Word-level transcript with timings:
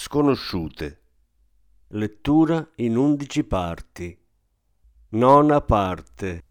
Sconosciute. 0.00 1.00
Lettura 1.88 2.70
in 2.76 2.96
undici 2.96 3.42
parti. 3.42 4.16
Nona 5.08 5.60
parte. 5.60 6.44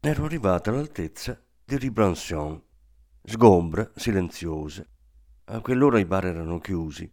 Ero 0.00 0.24
arrivata 0.24 0.70
all'altezza 0.70 1.38
di 1.62 1.76
Ribranson, 1.76 2.58
sgombra, 3.22 3.92
silenziosa. 3.94 4.82
A 5.44 5.60
quell'ora 5.60 5.98
i 5.98 6.06
bar 6.06 6.24
erano 6.24 6.58
chiusi. 6.58 7.12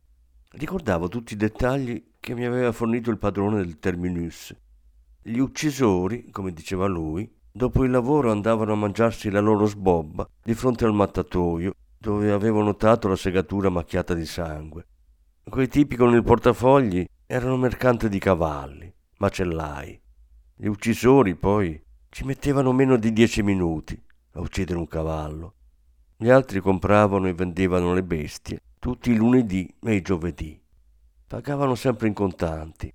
Ricordavo 0.51 1.09
tutti 1.09 1.33
i 1.33 1.37
dettagli 1.37 2.13
che 2.17 2.33
mi 2.33 2.45
aveva 2.45 2.71
fornito 2.71 3.11
il 3.11 3.17
padrone 3.17 3.57
del 3.57 3.77
terminus. 3.77 4.55
Gli 5.21 5.39
uccisori, 5.39 6.31
come 6.31 6.53
diceva 6.53 6.85
lui, 6.85 7.29
dopo 7.51 7.83
il 7.83 7.91
lavoro 7.91 8.31
andavano 8.31 8.71
a 8.71 8.77
mangiarsi 8.77 9.29
la 9.29 9.41
loro 9.41 9.65
sbobba 9.65 10.25
di 10.41 10.53
fronte 10.53 10.85
al 10.85 10.93
mattatoio, 10.93 11.73
dove 12.01 12.31
avevo 12.31 12.61
notato 12.63 13.09
la 13.09 13.17
segatura 13.17 13.69
macchiata 13.69 14.13
di 14.13 14.25
sangue. 14.25 14.85
Quei 15.43 15.67
tipi 15.67 15.97
con 15.97 16.13
il 16.13 16.23
portafogli 16.23 17.05
erano 17.25 17.57
mercanti 17.57 18.07
di 18.07 18.19
cavalli, 18.19 18.91
macellai. 19.17 19.99
Gli 20.55 20.67
uccisori, 20.67 21.35
poi, 21.35 21.81
ci 22.07 22.23
mettevano 22.23 22.71
meno 22.71 22.95
di 22.95 23.11
dieci 23.11 23.43
minuti 23.43 24.01
a 24.33 24.39
uccidere 24.39 24.79
un 24.79 24.87
cavallo. 24.87 25.55
Gli 26.15 26.29
altri 26.29 26.61
compravano 26.61 27.27
e 27.27 27.33
vendevano 27.33 27.93
le 27.93 28.03
bestie 28.03 28.61
tutti 28.79 29.11
i 29.11 29.15
lunedì 29.15 29.75
e 29.83 29.95
i 29.95 30.01
giovedì. 30.01 30.57
Pagavano 31.27 31.75
sempre 31.75 32.07
in 32.07 32.13
contanti. 32.13 32.91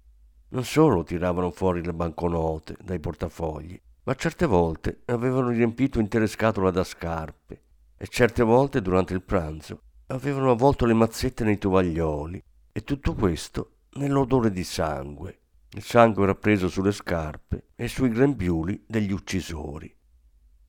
Non 0.48 0.64
solo 0.64 1.02
tiravano 1.02 1.50
fuori 1.50 1.84
le 1.84 1.92
banconote 1.92 2.76
dai 2.82 3.00
portafogli, 3.00 3.78
ma 4.04 4.14
certe 4.14 4.46
volte 4.46 5.02
avevano 5.06 5.48
riempito 5.48 6.00
intere 6.00 6.26
scatole 6.26 6.70
da 6.70 6.84
scarpe 6.84 7.63
e 7.96 8.06
certe 8.08 8.42
volte 8.42 8.82
durante 8.82 9.14
il 9.14 9.22
pranzo 9.22 9.82
avevano 10.06 10.50
avvolto 10.50 10.84
le 10.86 10.94
mazzette 10.94 11.44
nei 11.44 11.58
tovaglioli 11.58 12.42
e 12.72 12.82
tutto 12.82 13.14
questo 13.14 13.76
nell'odore 13.94 14.50
di 14.50 14.64
sangue. 14.64 15.40
Il 15.70 15.82
sangue 15.82 16.24
era 16.24 16.34
preso 16.34 16.68
sulle 16.68 16.92
scarpe 16.92 17.68
e 17.74 17.88
sui 17.88 18.10
grembiuli 18.10 18.84
degli 18.86 19.12
uccisori. 19.12 19.92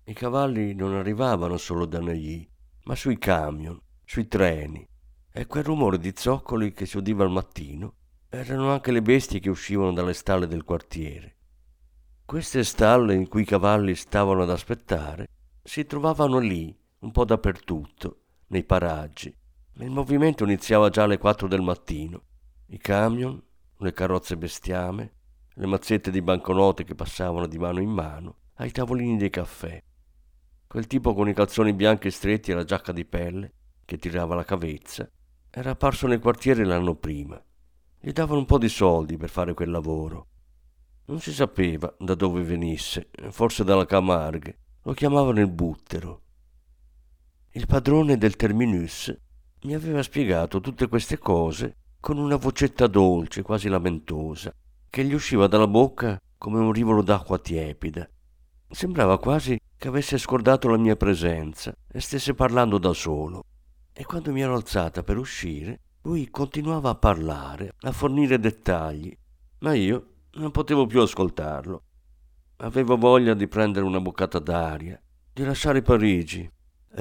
I 0.05 0.13
cavalli 0.13 0.73
non 0.73 0.93
arrivavano 0.93 1.57
solo 1.57 1.85
da 1.85 1.99
Neuilly, 1.99 2.47
ma 2.83 2.95
sui 2.95 3.17
camion, 3.17 3.79
sui 4.03 4.27
treni, 4.27 4.87
e 5.31 5.47
quel 5.47 5.63
rumore 5.63 5.97
di 5.97 6.13
zoccoli 6.15 6.71
che 6.71 6.85
si 6.85 6.97
udiva 6.97 7.23
al 7.23 7.31
mattino 7.31 7.95
erano 8.29 8.71
anche 8.71 8.91
le 8.91 9.01
bestie 9.01 9.39
che 9.39 9.49
uscivano 9.49 9.93
dalle 9.93 10.13
stalle 10.13 10.47
del 10.47 10.63
quartiere. 10.63 11.35
Queste 12.25 12.63
stalle 12.63 13.13
in 13.13 13.27
cui 13.27 13.41
i 13.41 13.45
cavalli 13.45 13.95
stavano 13.95 14.43
ad 14.43 14.49
aspettare 14.49 15.27
si 15.61 15.85
trovavano 15.85 16.39
lì, 16.39 16.75
un 17.05 17.11
po' 17.11 17.23
dappertutto, 17.23 18.21
nei 18.47 18.63
paraggi. 18.63 19.33
Il 19.73 19.91
movimento 19.91 20.43
iniziava 20.43 20.89
già 20.89 21.03
alle 21.03 21.19
quattro 21.19 21.47
del 21.47 21.61
mattino. 21.61 22.23
I 22.67 22.79
camion, 22.79 23.39
le 23.77 23.93
carrozze 23.93 24.35
bestiame, 24.35 25.13
le 25.53 25.67
mazzette 25.67 26.09
di 26.09 26.23
banconote 26.23 26.83
che 26.83 26.95
passavano 26.95 27.45
di 27.45 27.59
mano 27.59 27.79
in 27.79 27.91
mano 27.91 28.37
ai 28.55 28.71
tavolini 28.71 29.17
dei 29.17 29.29
caffè. 29.29 29.81
Quel 30.65 30.87
tipo 30.87 31.13
con 31.13 31.29
i 31.29 31.33
calzoni 31.35 31.73
bianchi 31.73 32.09
stretti 32.09 32.49
e 32.49 32.55
la 32.55 32.63
giacca 32.63 32.91
di 32.91 33.05
pelle 33.05 33.53
che 33.85 33.97
tirava 33.97 34.33
la 34.33 34.43
cavezza 34.43 35.07
era 35.51 35.69
apparso 35.69 36.07
nel 36.07 36.19
quartiere 36.19 36.65
l'anno 36.65 36.95
prima. 36.95 37.41
Gli 37.99 38.11
davano 38.11 38.39
un 38.39 38.45
po' 38.45 38.57
di 38.57 38.67
soldi 38.67 39.15
per 39.15 39.29
fare 39.29 39.53
quel 39.53 39.69
lavoro. 39.69 40.27
Non 41.05 41.19
si 41.19 41.31
sapeva 41.31 41.93
da 41.99 42.15
dove 42.15 42.41
venisse, 42.41 43.09
forse 43.29 43.63
dalla 43.63 43.85
Camargue. 43.85 44.57
Lo 44.81 44.93
chiamavano 44.93 45.39
il 45.39 45.51
buttero. 45.51 46.23
Il 47.57 47.67
padrone 47.67 48.17
del 48.17 48.35
terminus 48.35 49.17
mi 49.61 49.75
aveva 49.75 50.03
spiegato 50.03 50.59
tutte 50.59 50.89
queste 50.89 51.17
cose 51.17 51.77
con 52.01 52.17
una 52.17 52.35
vocetta 52.35 52.85
dolce, 52.85 53.43
quasi 53.43 53.69
lamentosa, 53.69 54.53
che 54.89 55.05
gli 55.05 55.13
usciva 55.13 55.47
dalla 55.47 55.65
bocca 55.65 56.19
come 56.37 56.59
un 56.59 56.73
rivolo 56.73 57.01
d'acqua 57.01 57.39
tiepida. 57.39 58.09
Sembrava 58.69 59.17
quasi 59.19 59.57
che 59.77 59.87
avesse 59.87 60.17
scordato 60.17 60.67
la 60.67 60.75
mia 60.75 60.97
presenza 60.97 61.73
e 61.89 62.01
stesse 62.01 62.33
parlando 62.33 62.77
da 62.77 62.91
solo 62.91 63.45
e 63.93 64.03
quando 64.03 64.33
mi 64.33 64.41
ero 64.41 64.55
alzata 64.55 65.01
per 65.01 65.17
uscire, 65.17 65.79
lui 66.01 66.29
continuava 66.29 66.89
a 66.89 66.95
parlare, 66.95 67.71
a 67.79 67.93
fornire 67.93 68.37
dettagli, 68.37 69.17
ma 69.59 69.73
io 69.73 70.07
non 70.33 70.51
potevo 70.51 70.85
più 70.87 70.99
ascoltarlo. 70.99 71.83
Avevo 72.57 72.97
voglia 72.97 73.33
di 73.33 73.47
prendere 73.47 73.85
una 73.85 74.01
boccata 74.01 74.39
d'aria, 74.39 75.01
di 75.31 75.45
lasciare 75.45 75.81
Parigi 75.81 76.51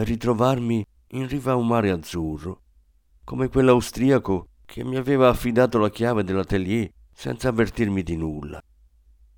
ritrovarmi 0.02 0.84
in 1.08 1.28
riva 1.28 1.52
a 1.52 1.56
un 1.56 1.66
mare 1.66 1.90
azzurro, 1.90 2.62
come 3.22 3.48
quell'austriaco 3.48 4.48
che 4.64 4.84
mi 4.84 4.96
aveva 4.96 5.28
affidato 5.28 5.78
la 5.78 5.90
chiave 5.90 6.24
dell'atelier 6.24 6.90
senza 7.12 7.48
avvertirmi 7.48 8.02
di 8.02 8.16
nulla. 8.16 8.62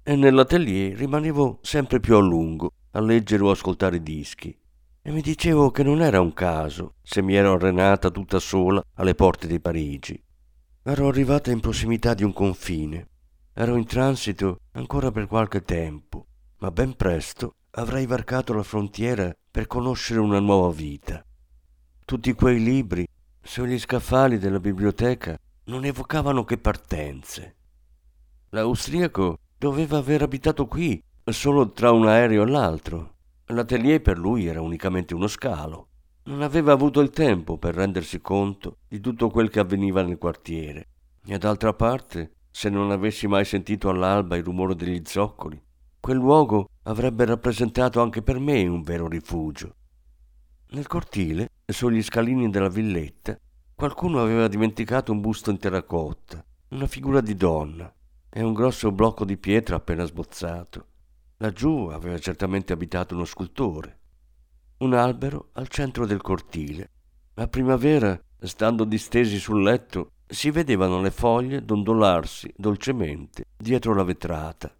E 0.02 0.16
nell'atelier 0.16 0.96
rimanevo 0.96 1.58
sempre 1.62 2.00
più 2.00 2.16
a 2.16 2.20
lungo 2.20 2.70
a 2.92 3.00
leggere 3.00 3.42
o 3.42 3.50
ascoltare 3.50 4.02
dischi 4.02 4.56
e 5.06 5.12
mi 5.12 5.20
dicevo 5.20 5.70
che 5.70 5.84
non 5.84 6.02
era 6.02 6.20
un 6.20 6.32
caso 6.32 6.94
se 7.00 7.22
mi 7.22 7.36
ero 7.36 7.52
arenata 7.52 8.10
tutta 8.10 8.40
sola 8.40 8.82
alle 8.94 9.14
porte 9.14 9.46
di 9.46 9.60
Parigi. 9.60 10.20
Ero 10.82 11.06
arrivata 11.06 11.52
in 11.52 11.60
prossimità 11.60 12.12
di 12.12 12.24
un 12.24 12.32
confine. 12.32 13.08
Ero 13.52 13.76
in 13.76 13.86
transito 13.86 14.58
ancora 14.72 15.12
per 15.12 15.28
qualche 15.28 15.62
tempo, 15.62 16.26
ma 16.58 16.72
ben 16.72 16.96
presto 16.96 17.52
avrei 17.76 18.06
varcato 18.06 18.52
la 18.52 18.62
frontiera 18.62 19.34
per 19.50 19.66
conoscere 19.66 20.20
una 20.20 20.40
nuova 20.40 20.72
vita. 20.72 21.24
Tutti 22.04 22.32
quei 22.34 22.62
libri 22.62 23.06
sugli 23.42 23.78
scaffali 23.78 24.38
della 24.38 24.60
biblioteca 24.60 25.38
non 25.64 25.84
evocavano 25.84 26.44
che 26.44 26.58
partenze. 26.58 27.56
L'austriaco 28.50 29.38
doveva 29.58 29.98
aver 29.98 30.22
abitato 30.22 30.66
qui 30.66 31.02
solo 31.24 31.72
tra 31.72 31.90
un 31.90 32.06
aereo 32.06 32.42
e 32.42 32.46
l'altro 32.46 33.14
L'atelier 33.50 34.02
per 34.02 34.18
lui 34.18 34.46
era 34.46 34.60
unicamente 34.60 35.14
uno 35.14 35.28
scalo. 35.28 35.88
Non 36.24 36.42
aveva 36.42 36.72
avuto 36.72 37.00
il 37.00 37.10
tempo 37.10 37.58
per 37.58 37.76
rendersi 37.76 38.20
conto 38.20 38.78
di 38.88 38.98
tutto 38.98 39.30
quel 39.30 39.50
che 39.50 39.60
avveniva 39.60 40.02
nel 40.02 40.18
quartiere. 40.18 40.88
E 41.24 41.38
d'altra 41.38 41.72
parte, 41.72 42.32
se 42.50 42.68
non 42.70 42.90
avessi 42.90 43.28
mai 43.28 43.44
sentito 43.44 43.88
all'alba 43.88 44.36
il 44.36 44.42
rumore 44.42 44.74
degli 44.74 45.00
zoccoli, 45.04 45.62
quel 46.00 46.16
luogo 46.16 46.70
avrebbe 46.86 47.24
rappresentato 47.24 48.00
anche 48.00 48.22
per 48.22 48.38
me 48.38 48.66
un 48.66 48.82
vero 48.82 49.08
rifugio. 49.08 49.74
Nel 50.70 50.86
cortile, 50.86 51.50
sugli 51.64 52.02
scalini 52.02 52.50
della 52.50 52.68
villetta, 52.68 53.38
qualcuno 53.74 54.20
aveva 54.20 54.48
dimenticato 54.48 55.12
un 55.12 55.20
busto 55.20 55.50
in 55.50 55.58
terracotta, 55.58 56.44
una 56.70 56.86
figura 56.86 57.20
di 57.20 57.34
donna 57.34 57.92
e 58.28 58.42
un 58.42 58.52
grosso 58.52 58.92
blocco 58.92 59.24
di 59.24 59.36
pietra 59.36 59.76
appena 59.76 60.04
sbozzato. 60.04 60.86
Laggiù 61.38 61.88
aveva 61.92 62.18
certamente 62.18 62.72
abitato 62.72 63.14
uno 63.14 63.24
scultore. 63.24 63.98
Un 64.78 64.94
albero 64.94 65.50
al 65.52 65.68
centro 65.68 66.06
del 66.06 66.20
cortile. 66.20 66.90
A 67.34 67.48
primavera, 67.48 68.18
stando 68.38 68.84
distesi 68.84 69.38
sul 69.38 69.62
letto, 69.62 70.12
si 70.26 70.50
vedevano 70.50 71.00
le 71.00 71.10
foglie 71.10 71.64
dondolarsi 71.64 72.52
dolcemente 72.56 73.46
dietro 73.56 73.94
la 73.94 74.04
vetrata. 74.04 74.72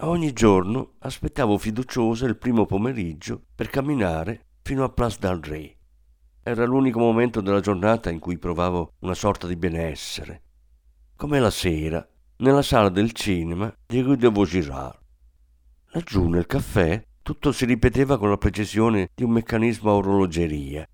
Ogni 0.00 0.32
giorno 0.32 0.94
aspettavo 1.00 1.58
fiduciosa 1.58 2.24
il 2.26 2.36
primo 2.36 2.66
pomeriggio 2.66 3.42
per 3.52 3.68
camminare 3.68 4.46
fino 4.62 4.84
a 4.84 4.90
Place 4.90 5.18
d'Alré. 5.18 5.76
Era 6.40 6.64
l'unico 6.64 7.00
momento 7.00 7.40
della 7.40 7.58
giornata 7.58 8.08
in 8.08 8.20
cui 8.20 8.38
provavo 8.38 8.92
una 9.00 9.14
sorta 9.14 9.48
di 9.48 9.56
benessere. 9.56 10.42
Come 11.16 11.40
la 11.40 11.50
sera, 11.50 12.06
nella 12.36 12.62
sala 12.62 12.90
del 12.90 13.10
cinema 13.10 13.74
di 13.84 14.00
Rue 14.00 14.16
de 14.16 14.30
Vaugirard. 14.30 14.98
Laggiù 15.86 16.28
nel 16.28 16.46
caffè 16.46 17.04
tutto 17.20 17.50
si 17.50 17.64
ripeteva 17.64 18.18
con 18.18 18.30
la 18.30 18.38
precisione 18.38 19.08
di 19.12 19.24
un 19.24 19.32
meccanismo 19.32 19.90
a 19.90 19.94
orologeria. 19.94 20.88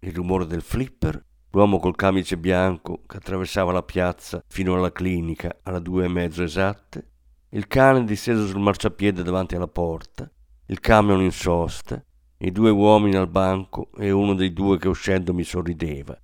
Il 0.00 0.12
rumore 0.12 0.46
del 0.46 0.62
flipper, 0.62 1.24
l'uomo 1.52 1.78
col 1.78 1.94
camice 1.94 2.36
bianco 2.36 3.02
che 3.06 3.18
attraversava 3.18 3.70
la 3.70 3.84
piazza 3.84 4.42
fino 4.48 4.74
alla 4.74 4.90
clinica 4.90 5.60
alle 5.62 5.80
due 5.80 6.06
e 6.06 6.08
mezzo 6.08 6.42
esatte, 6.42 7.10
il 7.50 7.66
cane 7.66 8.04
disteso 8.04 8.46
sul 8.46 8.60
marciapiede 8.60 9.22
davanti 9.22 9.56
alla 9.56 9.66
porta, 9.66 10.30
il 10.66 10.78
camion 10.78 11.20
in 11.20 11.32
sosta, 11.32 12.02
i 12.38 12.52
due 12.52 12.70
uomini 12.70 13.16
al 13.16 13.28
banco 13.28 13.90
e 13.96 14.10
uno 14.10 14.34
dei 14.34 14.52
due 14.52 14.78
che 14.78 14.88
uscendo 14.88 15.34
mi 15.34 15.42
sorrideva. 15.42 16.16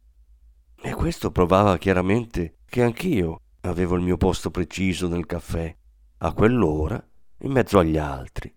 E 0.81 0.95
questo 0.95 1.33
provava 1.33 1.79
chiaramente 1.79 2.59
che 2.65 2.83
anch'io 2.83 3.41
avevo 3.63 3.97
il 3.97 4.03
mio 4.03 4.17
posto 4.17 4.51
preciso 4.51 5.09
nel 5.09 5.27
caffè, 5.27 5.75
a 6.19 6.33
quell'ora, 6.33 7.05
in 7.41 7.51
mezzo 7.51 7.79
agli 7.79 7.99
altri. 7.99 8.55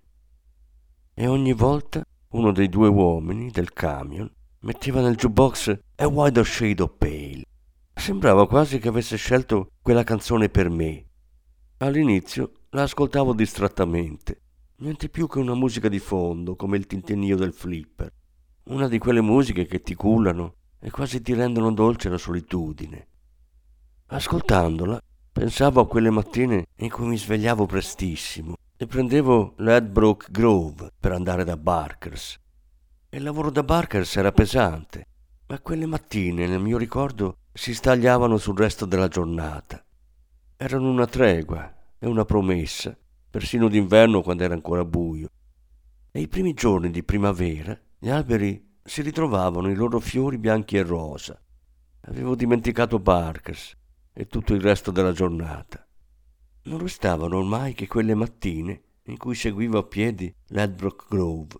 E 1.13 1.27
ogni 1.27 1.53
volta 1.53 2.03
uno 2.29 2.51
dei 2.51 2.69
due 2.69 2.87
uomini 2.87 3.49
del 3.49 3.73
camion 3.73 4.31
metteva 4.59 5.01
nel 5.01 5.15
jukebox 5.15 5.79
A 5.95 6.07
Wider 6.07 6.45
Shade 6.45 6.83
of 6.83 6.93
Pale. 6.97 7.43
Sembrava 7.95 8.47
quasi 8.47 8.77
che 8.77 8.87
avesse 8.87 9.17
scelto 9.17 9.71
quella 9.81 10.03
canzone 10.03 10.49
per 10.49 10.69
me. 10.69 11.05
All'inizio 11.79 12.51
la 12.71 12.83
ascoltavo 12.83 13.33
distrattamente, 13.33 14.41
niente 14.77 15.09
più 15.09 15.27
che 15.27 15.39
una 15.39 15.55
musica 15.55 15.89
di 15.89 15.97
fondo, 15.97 16.55
come 16.55 16.77
il 16.77 16.85
tintinnio 16.85 17.35
del 17.35 17.51
flipper. 17.51 18.13
Una 18.65 18.87
di 18.87 18.99
quelle 18.99 19.21
musiche 19.21 19.65
che 19.65 19.81
ti 19.81 19.95
cullano 19.95 20.53
e 20.79 20.91
quasi 20.91 21.19
ti 21.21 21.33
rendono 21.33 21.71
dolce 21.71 22.09
la 22.09 22.19
solitudine. 22.19 23.07
Ascoltandola, 24.07 25.01
pensavo 25.31 25.81
a 25.81 25.87
quelle 25.87 26.11
mattine 26.11 26.67
in 26.77 26.91
cui 26.91 27.07
mi 27.07 27.17
svegliavo 27.17 27.65
prestissimo 27.65 28.55
e 28.77 28.85
prendevo 28.85 29.55
l'Adbrook 29.57 30.29
Grove 30.29 30.91
per 30.99 31.13
andare 31.13 31.43
da 31.43 31.57
Barkers. 31.57 32.37
Il 33.09 33.23
lavoro 33.23 33.49
da 33.49 33.63
Barkers 33.63 34.15
era 34.15 34.31
pesante, 34.31 35.05
ma 35.47 35.59
quelle 35.59 35.87
mattine, 35.87 36.45
nel 36.45 36.61
mio 36.61 36.77
ricordo, 36.77 37.37
si 37.51 37.73
stagliavano 37.73 38.37
sul 38.37 38.57
resto 38.57 38.85
della 38.85 39.07
giornata. 39.07 39.83
Erano 40.55 40.91
una 40.91 41.07
tregua 41.07 41.73
e 41.99 42.07
una 42.07 42.25
promessa, 42.25 42.97
persino 43.29 43.67
d'inverno 43.67 44.21
quando 44.21 44.43
era 44.43 44.53
ancora 44.53 44.85
buio. 44.85 45.29
E 46.11 46.21
i 46.21 46.27
primi 46.27 46.53
giorni 46.53 46.89
di 46.89 47.03
primavera 47.03 47.79
gli 47.99 48.09
alberi 48.09 48.77
si 48.83 49.01
ritrovavano 49.01 49.69
i 49.69 49.75
loro 49.75 49.99
fiori 49.99 50.37
bianchi 50.37 50.77
e 50.77 50.83
rosa. 50.83 51.39
Avevo 52.01 52.35
dimenticato 52.35 52.97
Barkers 52.97 53.75
e 54.13 54.25
tutto 54.25 54.53
il 54.53 54.61
resto 54.61 54.89
della 54.89 55.11
giornata. 55.11 55.85
Non 56.63 56.79
restavano 56.79 57.37
ormai 57.37 57.73
che 57.73 57.87
quelle 57.87 58.15
mattine 58.15 58.81
in 59.03 59.17
cui 59.17 59.35
seguivo 59.35 59.77
a 59.77 59.83
piedi 59.83 60.33
l'Adbrook 60.47 61.07
Grove, 61.09 61.55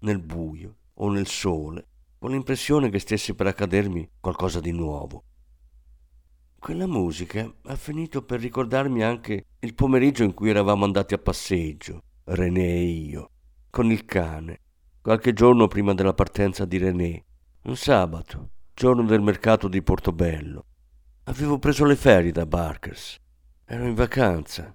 nel 0.00 0.20
buio 0.20 0.76
o 0.94 1.10
nel 1.10 1.26
sole, 1.26 1.86
con 2.18 2.30
l'impressione 2.30 2.90
che 2.90 2.98
stesse 2.98 3.34
per 3.34 3.46
accadermi 3.46 4.10
qualcosa 4.20 4.60
di 4.60 4.72
nuovo. 4.72 5.24
Quella 6.64 6.86
musica 6.86 7.46
ha 7.64 7.76
finito 7.76 8.22
per 8.22 8.40
ricordarmi 8.40 9.02
anche 9.02 9.48
il 9.58 9.74
pomeriggio 9.74 10.22
in 10.22 10.32
cui 10.32 10.48
eravamo 10.48 10.86
andati 10.86 11.12
a 11.12 11.18
passeggio, 11.18 12.04
René 12.24 12.64
e 12.64 12.84
io, 12.84 13.30
con 13.68 13.90
il 13.90 14.06
cane, 14.06 14.60
qualche 15.02 15.34
giorno 15.34 15.68
prima 15.68 15.92
della 15.92 16.14
partenza 16.14 16.64
di 16.64 16.78
René, 16.78 17.22
un 17.64 17.76
sabato, 17.76 18.48
giorno 18.72 19.02
del 19.02 19.20
mercato 19.20 19.68
di 19.68 19.82
Portobello. 19.82 20.64
Avevo 21.24 21.58
preso 21.58 21.84
le 21.84 21.96
ferie 21.96 22.32
da 22.32 22.46
Barkers. 22.46 23.18
Ero 23.66 23.84
in 23.84 23.92
vacanza, 23.92 24.74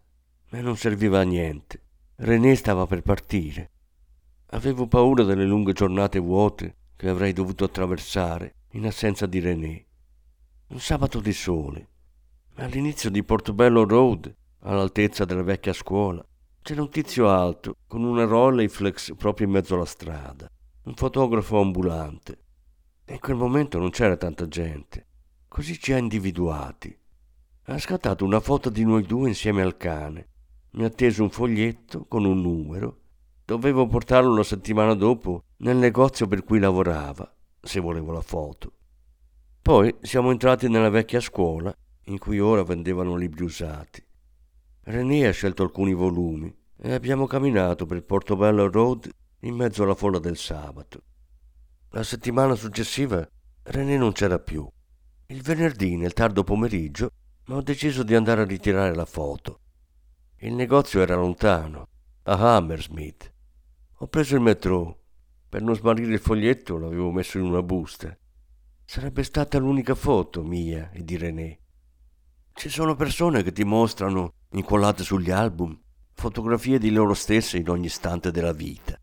ma 0.51 0.61
non 0.61 0.77
serviva 0.77 1.21
a 1.21 1.23
niente. 1.23 1.81
René 2.17 2.53
stava 2.53 2.85
per 2.85 3.01
partire. 3.01 3.71
Avevo 4.51 4.85
paura 4.85 5.23
delle 5.23 5.43
lunghe 5.43 5.73
giornate 5.73 6.19
vuote 6.19 6.75
che 6.95 7.09
avrei 7.09 7.33
dovuto 7.33 7.63
attraversare 7.63 8.57
in 8.73 8.85
assenza 8.85 9.25
di 9.25 9.39
René 9.39 9.87
un 10.71 10.79
sabato 10.79 11.19
di 11.19 11.33
sole. 11.33 11.87
All'inizio 12.57 13.09
di 13.09 13.23
Portobello 13.23 13.85
Road, 13.85 14.31
all'altezza 14.59 15.25
della 15.25 15.41
vecchia 15.41 15.73
scuola, 15.73 16.23
c'era 16.61 16.81
un 16.81 16.91
tizio 16.91 17.27
alto 17.27 17.77
con 17.87 18.03
una 18.03 18.25
Rolleiflex 18.25 19.15
proprio 19.15 19.47
in 19.47 19.53
mezzo 19.53 19.73
alla 19.73 19.85
strada, 19.85 20.47
un 20.83 20.93
fotografo 20.93 21.59
ambulante. 21.59 22.43
E 23.03 23.13
in 23.13 23.19
quel 23.19 23.35
momento 23.35 23.79
non 23.79 23.89
c'era 23.89 24.15
tanta 24.15 24.47
gente, 24.47 25.07
così 25.47 25.79
ci 25.79 25.91
ha 25.91 25.97
individuati. 25.97 26.95
Ha 27.63 27.79
scattato 27.79 28.23
una 28.23 28.39
foto 28.39 28.69
di 28.69 28.85
noi 28.85 29.01
due 29.03 29.29
insieme 29.29 29.63
al 29.63 29.75
cane, 29.75 30.27
mi 30.71 30.83
ha 30.83 30.91
teso 30.91 31.23
un 31.23 31.31
foglietto 31.31 32.05
con 32.05 32.25
un 32.25 32.41
numero. 32.41 32.99
Dovevo 33.43 33.87
portarlo 33.87 34.35
la 34.35 34.43
settimana 34.43 34.93
dopo 34.93 35.45
nel 35.57 35.77
negozio 35.77 36.27
per 36.27 36.43
cui 36.43 36.59
lavorava, 36.59 37.35
se 37.59 37.79
volevo 37.79 38.11
la 38.11 38.21
foto. 38.21 38.73
Poi 39.69 39.95
siamo 40.01 40.31
entrati 40.31 40.67
nella 40.67 40.89
vecchia 40.89 41.19
scuola, 41.19 41.71
in 42.05 42.17
cui 42.17 42.39
ora 42.39 42.63
vendevano 42.63 43.15
libri 43.15 43.43
usati. 43.43 44.03
René 44.85 45.27
ha 45.27 45.31
scelto 45.31 45.61
alcuni 45.61 45.93
volumi 45.93 46.51
e 46.75 46.91
abbiamo 46.91 47.27
camminato 47.27 47.85
per 47.85 48.03
Portobello 48.03 48.67
Road 48.67 49.07
in 49.41 49.53
mezzo 49.53 49.83
alla 49.83 49.93
folla 49.93 50.17
del 50.17 50.37
sabato. 50.37 51.03
La 51.89 52.01
settimana 52.01 52.55
successiva 52.55 53.23
René 53.61 53.95
non 53.95 54.11
c'era 54.11 54.39
più. 54.39 54.67
Il 55.27 55.43
venerdì, 55.43 55.97
nel 55.97 56.13
tardo 56.13 56.43
pomeriggio, 56.43 57.11
ho 57.49 57.61
deciso 57.61 58.01
di 58.01 58.15
andare 58.15 58.41
a 58.41 58.45
ritirare 58.45 58.95
la 58.95 59.05
foto. 59.05 59.59
Il 60.37 60.53
negozio 60.53 60.99
era 60.99 61.13
lontano, 61.13 61.89
a 62.23 62.55
Hammersmith. 62.55 63.31
Ho 63.97 64.07
preso 64.07 64.33
il 64.33 64.41
metro. 64.41 64.99
Per 65.47 65.61
non 65.61 65.75
smarrire 65.75 66.13
il 66.13 66.19
foglietto 66.19 66.79
l'avevo 66.79 67.11
messo 67.11 67.37
in 67.37 67.43
una 67.43 67.61
busta. 67.61 68.17
Sarebbe 68.91 69.21
stata 69.21 69.59
l'unica 69.59 69.93
foto 69.93 70.41
mia 70.41 70.89
e 70.91 71.03
di 71.03 71.15
René. 71.15 71.59
Ci 72.53 72.69
sono 72.69 72.95
persone 72.95 73.43
che 73.43 73.51
ti 73.51 73.63
mostrano, 73.63 74.33
incollate 74.53 75.03
sugli 75.03 75.29
album, 75.29 75.79
fotografie 76.15 76.79
di 76.79 76.89
loro 76.89 77.13
stesse 77.13 77.57
in 77.57 77.69
ogni 77.69 77.85
istante 77.85 78.31
della 78.31 78.51
vita. 78.51 78.99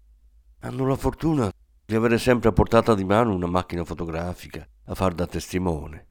Hanno 0.62 0.88
la 0.88 0.96
fortuna 0.96 1.52
di 1.84 1.94
avere 1.94 2.18
sempre 2.18 2.48
a 2.48 2.52
portata 2.52 2.96
di 2.96 3.04
mano 3.04 3.32
una 3.32 3.46
macchina 3.46 3.84
fotografica 3.84 4.66
a 4.86 4.94
far 4.96 5.14
da 5.14 5.28
testimone. 5.28 6.06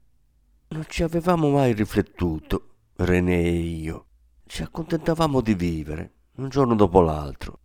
Non 0.68 0.86
ci 0.88 1.02
avevamo 1.02 1.50
mai 1.50 1.74
riflettuto, 1.74 2.76
René 2.96 3.42
e 3.42 3.58
io. 3.58 4.06
Ci 4.46 4.62
accontentavamo 4.62 5.42
di 5.42 5.52
vivere, 5.52 6.12
un 6.36 6.48
giorno 6.48 6.74
dopo 6.76 7.02
l'altro. 7.02 7.58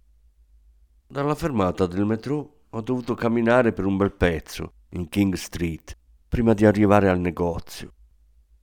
Dalla 1.08 1.36
fermata 1.36 1.88
del 1.88 2.04
metro 2.04 2.64
ho 2.70 2.82
dovuto 2.82 3.16
camminare 3.16 3.72
per 3.72 3.86
un 3.86 3.96
bel 3.96 4.12
pezzo 4.12 4.74
in 4.90 5.08
King 5.08 5.36
Street 5.36 6.00
prima 6.32 6.54
di 6.54 6.66
arrivare 6.66 7.10
al 7.10 7.20
negozio. 7.20 7.92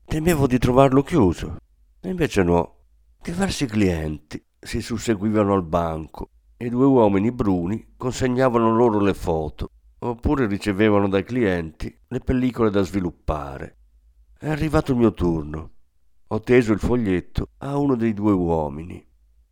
Temevo 0.07 0.47
di 0.47 0.57
trovarlo 0.57 1.03
chiuso, 1.03 1.59
e 2.01 2.09
invece 2.09 2.43
no. 2.43 2.77
Diversi 3.21 3.67
clienti 3.67 4.43
si 4.59 4.81
susseguivano 4.81 5.53
al 5.53 5.65
banco 5.65 6.31
e 6.57 6.71
due 6.71 6.87
uomini 6.87 7.31
bruni 7.31 7.93
consegnavano 7.99 8.75
loro 8.75 9.01
le 9.01 9.13
foto, 9.13 9.69
oppure 9.99 10.47
ricevevano 10.47 11.09
dai 11.09 11.25
clienti 11.25 11.95
le 12.09 12.21
pellicole 12.21 12.71
da 12.71 12.81
sviluppare. 12.81 13.77
È 14.39 14.49
arrivato 14.49 14.93
il 14.93 14.99
mio 14.99 15.13
turno. 15.13 15.73
Ho 16.29 16.41
teso 16.41 16.73
il 16.73 16.81
foglietto 16.81 17.51
a 17.59 17.77
uno 17.77 17.97
dei 17.97 18.15
due 18.15 18.33
uomini. 18.33 19.07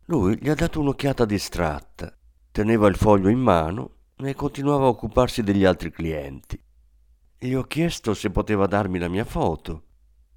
Lui 0.05 0.39
gli 0.41 0.49
ha 0.49 0.55
dato 0.55 0.79
un'occhiata 0.79 1.23
distratta, 1.23 2.11
teneva 2.49 2.87
il 2.87 2.95
foglio 2.95 3.29
in 3.29 3.39
mano 3.39 3.91
e 4.15 4.33
continuava 4.33 4.85
a 4.85 4.89
occuparsi 4.89 5.43
degli 5.43 5.65
altri 5.65 5.91
clienti. 5.91 6.59
Gli 7.39 7.53
ho 7.53 7.61
chiesto 7.65 8.15
se 8.15 8.31
poteva 8.31 8.65
darmi 8.65 8.97
la 8.97 9.09
mia 9.09 9.23
foto. 9.23 9.83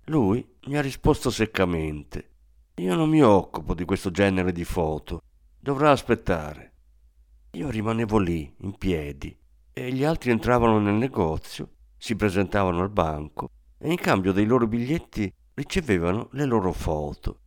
Lui 0.04 0.47
mi 0.66 0.76
ha 0.76 0.83
risposto 0.83 1.30
seccamente. 1.30 2.28
Io 2.75 2.95
non 2.95 3.09
mi 3.09 3.23
occupo 3.23 3.73
di 3.73 3.87
questo 3.87 4.11
genere 4.11 4.52
di 4.52 4.64
foto. 4.64 5.23
Dovrà 5.59 5.92
aspettare. 5.92 6.73
Io 7.52 7.71
rimanevo 7.71 8.19
lì, 8.19 8.54
in 8.59 8.76
piedi, 8.76 9.35
e 9.73 9.90
gli 9.92 10.04
altri 10.04 10.30
entravano 10.30 10.78
nel 10.78 10.92
negozio, 10.92 11.71
si 11.97 12.16
presentavano 12.16 12.83
al 12.83 12.90
banco 12.90 13.49
e 13.78 13.90
in 13.90 13.97
cambio 13.97 14.33
dei 14.33 14.45
loro 14.45 14.66
biglietti 14.66 15.33
ricevevano 15.54 16.28
le 16.33 16.45
loro 16.45 16.71
foto. 16.71 17.40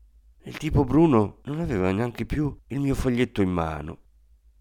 Il 0.45 0.57
tipo 0.57 0.83
Bruno 0.83 1.41
non 1.43 1.59
aveva 1.59 1.91
neanche 1.91 2.25
più 2.25 2.57
il 2.69 2.79
mio 2.79 2.95
foglietto 2.95 3.43
in 3.43 3.51
mano. 3.51 3.99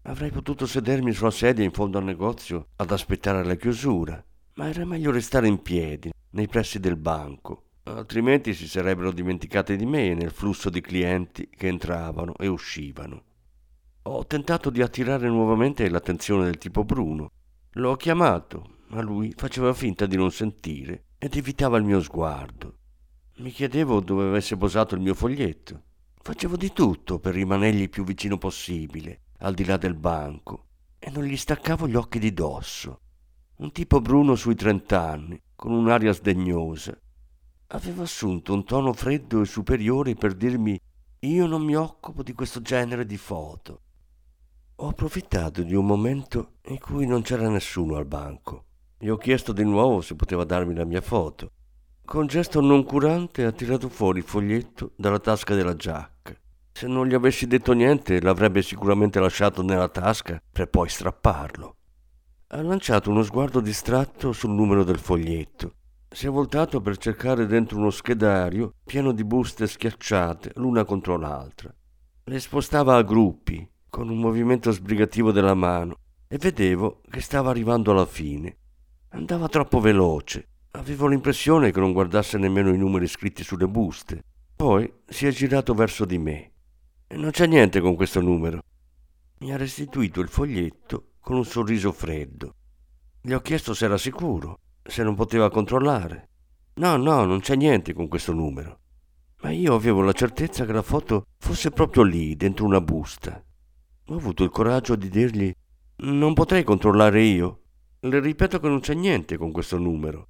Avrei 0.03 0.29
potuto 0.29 0.67
sedermi 0.67 1.13
sulla 1.13 1.31
sedia 1.31 1.65
in 1.65 1.71
fondo 1.71 1.97
al 1.97 2.03
negozio 2.03 2.67
ad 2.75 2.91
aspettare 2.91 3.43
la 3.43 3.55
chiusura 3.55 4.23
ma 4.55 4.69
era 4.69 4.85
meglio 4.85 5.11
restare 5.11 5.47
in 5.47 5.61
piedi, 5.61 6.11
nei 6.31 6.47
pressi 6.47 6.79
del 6.79 6.97
banco, 6.97 7.69
altrimenti 7.83 8.53
si 8.53 8.67
sarebbero 8.67 9.11
dimenticati 9.11 9.75
di 9.75 9.85
me 9.85 10.13
nel 10.13 10.31
flusso 10.31 10.69
di 10.69 10.81
clienti 10.81 11.49
che 11.49 11.67
entravano 11.67 12.35
e 12.37 12.47
uscivano. 12.47 13.23
Ho 14.03 14.25
tentato 14.25 14.69
di 14.69 14.81
attirare 14.81 15.27
nuovamente 15.27 15.89
l'attenzione 15.89 16.45
del 16.45 16.57
tipo 16.57 16.83
Bruno. 16.83 17.31
L'ho 17.71 17.95
chiamato, 17.95 18.77
ma 18.87 19.01
lui 19.01 19.33
faceva 19.35 19.73
finta 19.73 20.05
di 20.05 20.17
non 20.17 20.31
sentire 20.31 21.05
ed 21.17 21.35
evitava 21.35 21.77
il 21.77 21.83
mio 21.83 22.01
sguardo. 22.01 22.77
Mi 23.37 23.49
chiedevo 23.49 24.01
dove 24.01 24.27
avesse 24.27 24.57
posato 24.57 24.93
il 24.93 25.01
mio 25.01 25.13
foglietto. 25.13 25.81
Facevo 26.21 26.55
di 26.55 26.71
tutto 26.73 27.19
per 27.19 27.33
rimanergli 27.33 27.89
più 27.89 28.03
vicino 28.03 28.37
possibile, 28.37 29.21
al 29.39 29.53
di 29.53 29.65
là 29.65 29.77
del 29.77 29.95
banco, 29.95 30.65
e 30.99 31.09
non 31.09 31.23
gli 31.23 31.35
staccavo 31.35 31.87
gli 31.87 31.95
occhi 31.95 32.19
di 32.19 32.33
dosso. 32.33 32.99
Un 33.55 33.71
tipo 33.71 34.01
bruno 34.01 34.35
sui 34.35 34.55
trent'anni, 34.55 35.39
con 35.55 35.71
un'aria 35.71 36.11
sdegnosa. 36.11 36.97
Aveva 37.67 38.03
assunto 38.03 38.53
un 38.53 38.63
tono 38.65 38.93
freddo 38.93 39.41
e 39.41 39.45
superiore 39.45 40.15
per 40.15 40.33
dirmi 40.33 40.79
io 41.19 41.45
non 41.45 41.63
mi 41.63 41.75
occupo 41.75 42.23
di 42.23 42.33
questo 42.33 42.61
genere 42.61 43.05
di 43.05 43.15
foto. 43.17 43.81
Ho 44.77 44.89
approfittato 44.89 45.61
di 45.61 45.75
un 45.75 45.85
momento 45.85 46.55
in 46.65 46.79
cui 46.79 47.05
non 47.05 47.21
c'era 47.21 47.47
nessuno 47.47 47.95
al 47.95 48.05
banco. 48.05 48.65
Gli 48.97 49.07
ho 49.07 49.17
chiesto 49.17 49.53
di 49.53 49.63
nuovo 49.63 50.01
se 50.01 50.15
poteva 50.15 50.43
darmi 50.43 50.73
la 50.73 50.85
mia 50.85 51.01
foto. 51.01 51.51
con 52.05 52.27
gesto 52.27 52.59
noncurante 52.59 53.45
ha 53.45 53.51
tirato 53.51 53.87
fuori 53.87 54.19
il 54.19 54.25
foglietto 54.25 54.91
dalla 54.97 55.19
tasca 55.19 55.55
della 55.55 55.75
giacca. 55.75 56.35
Se 56.73 56.87
non 56.87 57.07
gli 57.07 57.13
avessi 57.13 57.47
detto 57.47 57.71
niente, 57.73 58.19
l'avrebbe 58.19 58.61
sicuramente 58.61 59.19
lasciato 59.19 59.61
nella 59.61 59.89
tasca 59.89 60.41
per 60.51 60.67
poi 60.69 60.89
strapparlo. 60.89 61.75
Ha 62.53 62.61
lanciato 62.61 63.09
uno 63.09 63.23
sguardo 63.23 63.59
distratto 63.59 64.31
sul 64.31 64.51
numero 64.51 64.83
del 64.83 64.99
foglietto. 64.99 65.73
Si 66.07 66.27
è 66.27 66.29
voltato 66.29 66.81
per 66.81 66.97
cercare 66.97 67.47
dentro 67.47 67.79
uno 67.79 67.89
schedario 67.89 68.75
pieno 68.85 69.11
di 69.11 69.23
buste 69.23 69.65
schiacciate 69.65 70.51
l'una 70.57 70.83
contro 70.83 71.17
l'altra. 71.17 71.73
Le 72.25 72.39
spostava 72.39 72.95
a 72.95 73.01
gruppi, 73.01 73.67
con 73.89 74.07
un 74.07 74.19
movimento 74.19 74.69
sbrigativo 74.69 75.31
della 75.31 75.55
mano, 75.55 75.95
e 76.27 76.37
vedevo 76.37 77.01
che 77.09 77.21
stava 77.21 77.49
arrivando 77.49 77.89
alla 77.89 78.05
fine. 78.05 78.55
Andava 79.09 79.47
troppo 79.47 79.79
veloce. 79.79 80.49
Avevo 80.73 81.07
l'impressione 81.07 81.71
che 81.71 81.79
non 81.79 81.91
guardasse 81.91 82.37
nemmeno 82.37 82.71
i 82.71 82.77
numeri 82.77 83.07
scritti 83.07 83.43
sulle 83.43 83.67
buste. 83.67 84.21
Poi 84.55 84.93
si 85.07 85.25
è 85.25 85.31
girato 85.31 85.73
verso 85.73 86.05
di 86.05 86.19
me. 86.19 86.51
Non 87.15 87.31
c'è 87.31 87.47
niente 87.47 87.79
con 87.79 87.95
questo 87.95 88.21
numero. 88.21 88.61
Mi 89.39 89.51
ha 89.51 89.57
restituito 89.57 90.21
il 90.21 90.27
foglietto 90.27 91.12
con 91.23 91.37
un 91.37 91.45
sorriso 91.45 91.93
freddo. 91.93 92.55
Gli 93.21 93.31
ho 93.31 93.39
chiesto 93.39 93.73
se 93.73 93.85
era 93.85 93.97
sicuro, 93.97 94.59
se 94.83 95.03
non 95.03 95.15
poteva 95.15 95.49
controllare. 95.49 96.31
No, 96.75 96.97
no, 96.97 97.23
non 97.23 97.39
c'è 97.39 97.55
niente 97.55 97.93
con 97.93 98.09
questo 98.09 98.33
numero. 98.33 98.81
Ma 99.41 99.51
io 99.51 99.73
avevo 99.73 100.01
la 100.01 100.11
certezza 100.11 100.65
che 100.65 100.73
la 100.73 100.81
foto 100.81 101.27
fosse 101.37 101.71
proprio 101.71 102.03
lì, 102.03 102.35
dentro 102.35 102.65
una 102.65 102.81
busta. 102.81 103.41
Ho 104.07 104.15
avuto 104.15 104.43
il 104.43 104.49
coraggio 104.49 104.97
di 104.97 105.07
dirgli 105.07 105.49
non 105.95 106.33
potrei 106.33 106.65
controllare 106.65 107.23
io. 107.23 107.61
Le 108.01 108.19
ripeto 108.19 108.59
che 108.59 108.67
non 108.67 108.81
c'è 108.81 108.93
niente 108.93 109.37
con 109.37 109.53
questo 109.53 109.77
numero. 109.77 110.27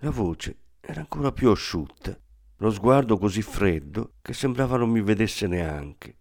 La 0.00 0.10
voce 0.10 0.58
era 0.80 0.98
ancora 0.98 1.30
più 1.30 1.50
asciutta, 1.50 2.18
lo 2.56 2.70
sguardo 2.72 3.16
così 3.16 3.42
freddo 3.42 4.14
che 4.20 4.32
sembrava 4.32 4.76
non 4.76 4.90
mi 4.90 5.02
vedesse 5.02 5.46
neanche. 5.46 6.16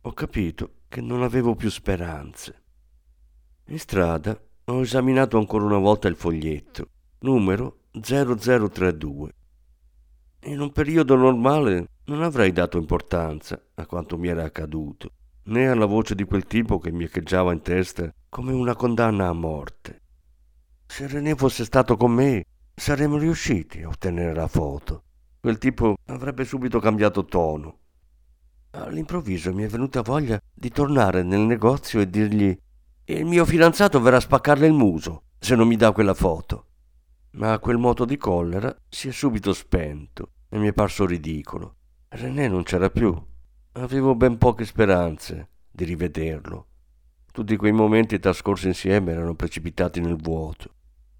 Ho 0.00 0.12
capito 0.14 0.84
che 0.88 1.02
non 1.02 1.22
avevo 1.22 1.54
più 1.54 1.68
speranze. 1.68 2.62
In 3.68 3.80
strada 3.80 4.40
ho 4.66 4.80
esaminato 4.80 5.38
ancora 5.38 5.64
una 5.64 5.78
volta 5.78 6.06
il 6.06 6.14
foglietto, 6.14 6.88
numero 7.20 7.86
0032. 8.00 9.34
In 10.44 10.60
un 10.60 10.70
periodo 10.70 11.16
normale 11.16 11.88
non 12.04 12.22
avrei 12.22 12.52
dato 12.52 12.78
importanza 12.78 13.60
a 13.74 13.86
quanto 13.86 14.18
mi 14.18 14.28
era 14.28 14.44
accaduto, 14.44 15.10
né 15.46 15.68
alla 15.68 15.86
voce 15.86 16.14
di 16.14 16.22
quel 16.22 16.44
tipo 16.44 16.78
che 16.78 16.92
mi 16.92 17.02
echeggiava 17.04 17.52
in 17.52 17.62
testa 17.62 18.08
come 18.28 18.52
una 18.52 18.76
condanna 18.76 19.26
a 19.26 19.32
morte. 19.32 20.02
Se 20.86 21.08
René 21.08 21.34
fosse 21.34 21.64
stato 21.64 21.96
con 21.96 22.12
me, 22.12 22.44
saremmo 22.72 23.18
riusciti 23.18 23.82
a 23.82 23.88
ottenere 23.88 24.32
la 24.32 24.46
foto. 24.46 25.02
Quel 25.40 25.58
tipo 25.58 25.96
avrebbe 26.04 26.44
subito 26.44 26.78
cambiato 26.78 27.24
tono. 27.24 27.78
All'improvviso 28.70 29.52
mi 29.52 29.64
è 29.64 29.68
venuta 29.68 30.02
voglia 30.02 30.40
di 30.54 30.70
tornare 30.70 31.24
nel 31.24 31.40
negozio 31.40 31.98
e 31.98 32.08
dirgli 32.08 32.56
il 33.14 33.24
mio 33.24 33.44
fidanzato 33.44 34.00
verrà 34.00 34.16
a 34.16 34.20
spaccarle 34.20 34.66
il 34.66 34.72
muso 34.72 35.26
se 35.38 35.54
non 35.54 35.68
mi 35.68 35.76
dà 35.76 35.92
quella 35.92 36.14
foto. 36.14 36.66
Ma 37.32 37.58
quel 37.60 37.78
moto 37.78 38.04
di 38.04 38.16
collera 38.16 38.74
si 38.88 39.08
è 39.08 39.12
subito 39.12 39.52
spento 39.52 40.32
e 40.48 40.58
mi 40.58 40.66
è 40.68 40.72
parso 40.72 41.06
ridicolo. 41.06 41.76
René 42.08 42.48
non 42.48 42.64
c'era 42.64 42.90
più. 42.90 43.16
Avevo 43.72 44.14
ben 44.16 44.38
poche 44.38 44.64
speranze 44.64 45.50
di 45.70 45.84
rivederlo. 45.84 46.66
Tutti 47.30 47.56
quei 47.56 47.72
momenti 47.72 48.18
trascorsi 48.18 48.66
insieme 48.66 49.12
erano 49.12 49.34
precipitati 49.34 50.00
nel 50.00 50.16
vuoto. 50.16 50.70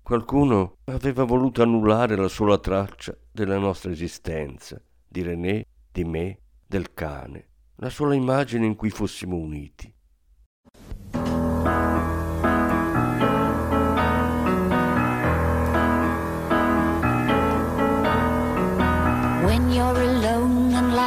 Qualcuno 0.02 0.78
aveva 0.84 1.24
voluto 1.24 1.62
annullare 1.62 2.16
la 2.16 2.28
sola 2.28 2.58
traccia 2.58 3.16
della 3.30 3.58
nostra 3.58 3.92
esistenza, 3.92 4.80
di 5.06 5.22
René, 5.22 5.66
di 5.92 6.04
me, 6.04 6.38
del 6.66 6.94
cane, 6.94 7.48
la 7.76 7.90
sola 7.90 8.14
immagine 8.14 8.66
in 8.66 8.74
cui 8.74 8.90
fossimo 8.90 9.36
uniti. 9.36 9.92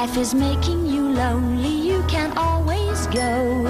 Life 0.01 0.15
is 0.15 0.33
making 0.33 0.85
you 0.85 1.09
lonely, 1.11 1.75
you 1.89 2.01
can 2.07 2.31
always 2.37 3.05
go 3.07 3.65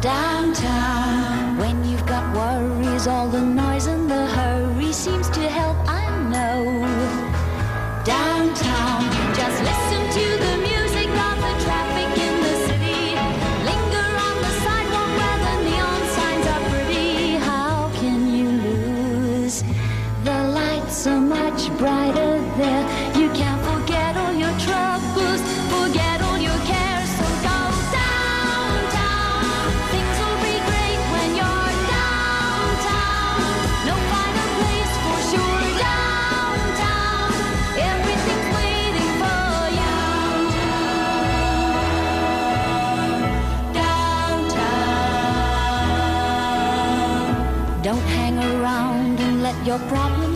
downtown. 0.00 1.56
When 1.56 1.84
you've 1.88 2.04
got 2.04 2.24
worries, 2.34 3.06
all 3.06 3.28
the 3.28 3.40
noise 3.40 3.63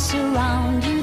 surround 0.09 0.85
you. 0.85 0.98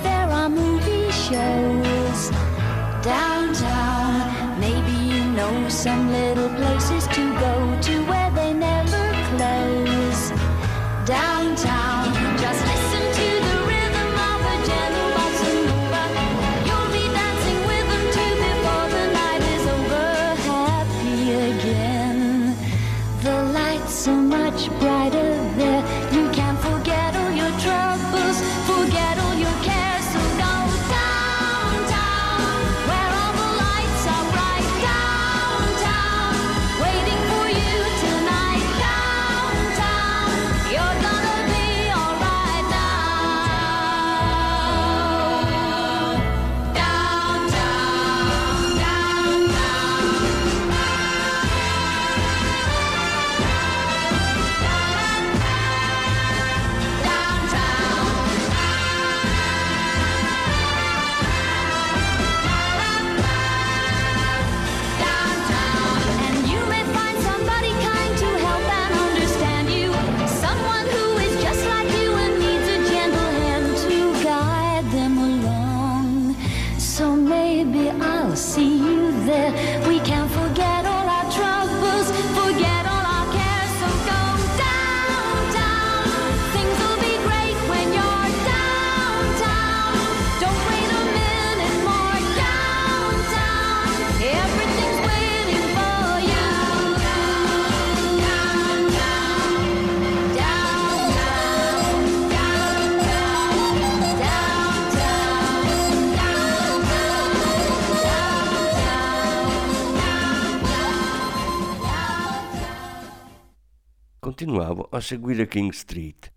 Continuavo 114.55 114.87
a 114.91 115.01
seguire 115.01 115.47
King 115.47 115.71
Street. 115.71 116.31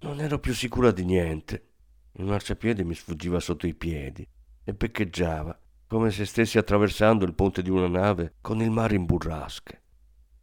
Non 0.00 0.20
ero 0.20 0.38
più 0.38 0.52
sicura 0.52 0.90
di 0.90 1.06
niente. 1.06 1.68
Il 2.12 2.26
marciapiede 2.26 2.84
mi 2.84 2.94
sfuggiva 2.94 3.40
sotto 3.40 3.66
i 3.66 3.74
piedi 3.74 4.26
e 4.62 4.74
peccheggiava, 4.74 5.58
come 5.86 6.10
se 6.10 6.26
stessi 6.26 6.58
attraversando 6.58 7.24
il 7.24 7.32
ponte 7.32 7.62
di 7.62 7.70
una 7.70 7.88
nave 7.88 8.34
con 8.42 8.60
il 8.60 8.70
mare 8.70 8.96
in 8.96 9.06
burrasche. 9.06 9.80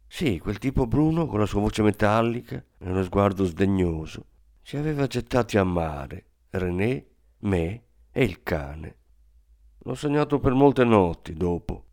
Sì, 0.08 0.40
quel 0.40 0.58
tipo 0.58 0.88
bruno, 0.88 1.26
con 1.26 1.38
la 1.38 1.46
sua 1.46 1.60
voce 1.60 1.82
metallica 1.82 2.56
e 2.56 2.90
uno 2.90 3.04
sguardo 3.04 3.44
sdegnoso, 3.44 4.26
ci 4.62 4.76
aveva 4.76 5.06
gettati 5.06 5.56
a 5.56 5.62
mare, 5.62 6.24
René, 6.50 7.06
me 7.40 7.82
e 8.10 8.24
il 8.24 8.42
cane. 8.42 8.96
L'ho 9.84 9.94
sognato 9.94 10.40
per 10.40 10.52
molte 10.54 10.82
notti 10.82 11.34
dopo 11.34 11.84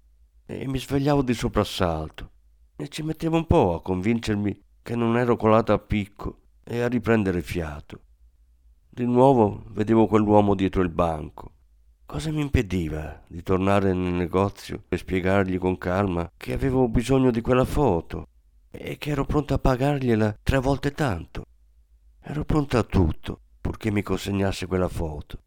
e 0.48 0.66
mi 0.66 0.80
svegliavo 0.80 1.22
di 1.22 1.36
soprassalto 1.36 2.32
e 2.76 2.88
ci 2.88 3.04
mettevo 3.04 3.38
un 3.38 3.46
po' 3.46 3.76
a 3.76 3.82
convincermi 3.84 4.66
che 4.88 4.96
non 4.96 5.18
ero 5.18 5.36
colata 5.36 5.74
a 5.74 5.80
picco 5.80 6.44
e 6.64 6.80
a 6.80 6.88
riprendere 6.88 7.42
fiato. 7.42 8.00
Di 8.88 9.06
nuovo 9.06 9.66
vedevo 9.72 10.08
quell'uomo 10.08 10.56
dietro 10.56 10.82
il 10.82 10.88
banco. 10.88 11.52
Cosa 12.06 12.32
mi 12.32 12.40
impediva 12.40 13.22
di 13.28 13.44
tornare 13.44 13.92
nel 13.92 14.14
negozio 14.14 14.86
e 14.88 14.96
spiegargli 14.96 15.58
con 15.58 15.78
calma 15.78 16.32
che 16.38 16.54
avevo 16.54 16.88
bisogno 16.88 17.32
di 17.32 17.42
quella 17.42 17.66
foto 17.66 18.30
e 18.72 18.98
che 18.98 19.10
ero 19.10 19.26
pronta 19.26 19.56
a 19.56 19.60
pagargliela 19.60 20.38
tre 20.42 20.60
volte 20.60 20.94
tanto? 20.94 21.44
Ero 22.22 22.46
pronta 22.46 22.80
a 22.80 22.84
tutto 22.84 23.42
purché 23.60 23.92
mi 23.92 24.02
consegnasse 24.02 24.68
quella 24.68 24.88
foto. 24.88 25.38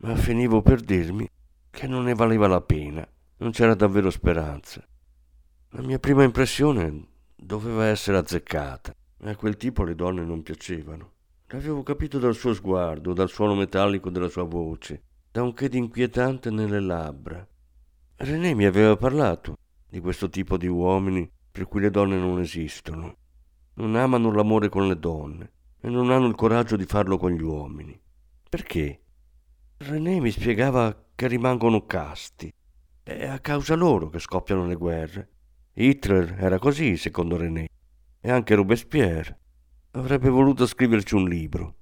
Ma 0.00 0.14
finivo 0.14 0.60
per 0.60 0.82
dirmi 0.82 1.26
che 1.70 1.86
non 1.86 2.04
ne 2.04 2.14
valeva 2.14 2.48
la 2.48 2.60
pena, 2.60 3.08
non 3.38 3.50
c'era 3.50 3.74
davvero 3.74 4.10
speranza. 4.10 4.86
La 5.70 5.80
mia 5.80 5.98
prima 5.98 6.22
impressione 6.22 7.11
doveva 7.42 7.86
essere 7.86 8.18
azzeccata. 8.18 8.94
A 9.24 9.36
quel 9.36 9.56
tipo 9.56 9.82
le 9.82 9.94
donne 9.94 10.24
non 10.24 10.42
piacevano. 10.42 11.10
L'avevo 11.48 11.82
capito 11.82 12.18
dal 12.18 12.34
suo 12.34 12.54
sguardo, 12.54 13.12
dal 13.12 13.28
suono 13.28 13.54
metallico 13.54 14.10
della 14.10 14.28
sua 14.28 14.44
voce, 14.44 15.02
da 15.30 15.42
un 15.42 15.52
che 15.52 15.68
di 15.68 15.78
inquietante 15.78 16.50
nelle 16.50 16.80
labbra. 16.80 17.46
René 18.16 18.54
mi 18.54 18.64
aveva 18.64 18.96
parlato 18.96 19.58
di 19.88 20.00
questo 20.00 20.28
tipo 20.28 20.56
di 20.56 20.68
uomini 20.68 21.30
per 21.50 21.66
cui 21.66 21.80
le 21.80 21.90
donne 21.90 22.16
non 22.16 22.38
esistono. 22.40 23.16
Non 23.74 23.96
amano 23.96 24.32
l'amore 24.32 24.68
con 24.68 24.86
le 24.86 24.98
donne 24.98 25.52
e 25.80 25.88
non 25.88 26.10
hanno 26.10 26.28
il 26.28 26.34
coraggio 26.34 26.76
di 26.76 26.86
farlo 26.86 27.18
con 27.18 27.32
gli 27.32 27.42
uomini. 27.42 28.00
Perché? 28.48 29.00
René 29.78 30.20
mi 30.20 30.30
spiegava 30.30 31.06
che 31.14 31.26
rimangono 31.26 31.84
casti. 31.84 32.52
È 33.02 33.26
a 33.26 33.40
causa 33.40 33.74
loro 33.74 34.08
che 34.08 34.20
scoppiano 34.20 34.66
le 34.66 34.76
guerre. 34.76 35.31
Hitler 35.74 36.36
era 36.38 36.58
così, 36.58 36.96
secondo 36.96 37.36
René, 37.36 37.66
e 38.20 38.30
anche 38.30 38.54
Robespierre. 38.54 39.38
Avrebbe 39.92 40.28
voluto 40.28 40.66
scriverci 40.66 41.14
un 41.14 41.26
libro. 41.26 41.74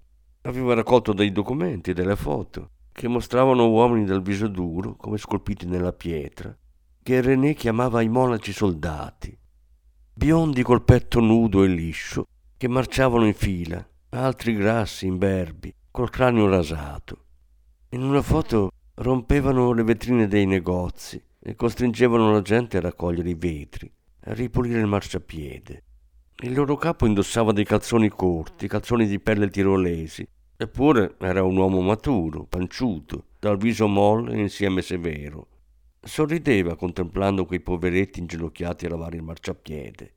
Aveva 0.42 0.74
raccolto 0.74 1.12
dei 1.12 1.32
documenti 1.32 1.90
e 1.90 1.94
delle 1.94 2.16
foto 2.16 2.70
che 2.92 3.08
mostravano 3.08 3.68
uomini 3.68 4.04
dal 4.04 4.22
viso 4.22 4.46
duro, 4.46 4.94
come 4.94 5.18
scolpiti 5.18 5.66
nella 5.66 5.92
pietra, 5.92 6.56
che 7.02 7.20
René 7.20 7.54
chiamava 7.54 8.02
i 8.02 8.08
monaci 8.08 8.52
soldati, 8.52 9.36
biondi 10.12 10.62
col 10.62 10.84
petto 10.84 11.20
nudo 11.20 11.64
e 11.64 11.68
liscio, 11.68 12.26
che 12.56 12.68
marciavano 12.68 13.26
in 13.26 13.34
fila, 13.34 13.84
altri 14.10 14.54
grassi, 14.54 15.06
imberbi, 15.06 15.74
col 15.90 16.10
cranio 16.10 16.48
rasato. 16.48 17.24
In 17.90 18.02
una 18.02 18.22
foto 18.22 18.70
rompevano 18.94 19.72
le 19.72 19.82
vetrine 19.82 20.28
dei 20.28 20.46
negozi 20.46 21.22
e 21.42 21.54
costringevano 21.54 22.32
la 22.32 22.42
gente 22.42 22.76
a 22.76 22.80
raccogliere 22.80 23.30
i 23.30 23.34
vetri, 23.34 23.90
a 24.24 24.34
ripulire 24.34 24.80
il 24.80 24.86
marciapiede. 24.86 25.84
Il 26.42 26.54
loro 26.54 26.76
capo 26.76 27.06
indossava 27.06 27.52
dei 27.52 27.64
calzoni 27.64 28.08
corti, 28.08 28.68
calzoni 28.68 29.06
di 29.06 29.18
pelle 29.20 29.48
tirolesi, 29.48 30.26
eppure 30.56 31.16
era 31.18 31.42
un 31.42 31.56
uomo 31.56 31.80
maturo, 31.80 32.44
panciuto, 32.44 33.24
dal 33.38 33.56
viso 33.56 33.88
molle 33.88 34.34
e 34.34 34.40
insieme 34.40 34.82
severo. 34.82 35.48
Sorrideva 36.02 36.76
contemplando 36.76 37.46
quei 37.46 37.60
poveretti 37.60 38.20
inginocchiati 38.20 38.86
a 38.86 38.90
lavare 38.90 39.16
il 39.16 39.22
marciapiede. 39.22 40.14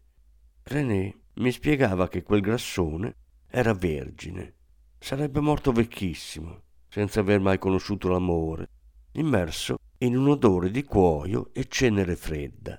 René 0.63 1.13
mi 1.35 1.51
spiegava 1.51 2.07
che 2.07 2.23
quel 2.23 2.41
grassone 2.41 3.15
era 3.49 3.73
vergine. 3.73 4.53
Sarebbe 4.99 5.39
morto 5.39 5.71
vecchissimo, 5.71 6.61
senza 6.87 7.19
aver 7.19 7.39
mai 7.39 7.57
conosciuto 7.57 8.07
l'amore, 8.07 8.69
immerso 9.13 9.77
in 10.03 10.17
un 10.17 10.27
odore 10.27 10.69
di 10.69 10.83
cuoio 10.83 11.49
e 11.53 11.65
cenere 11.69 12.17
fredda. 12.17 12.77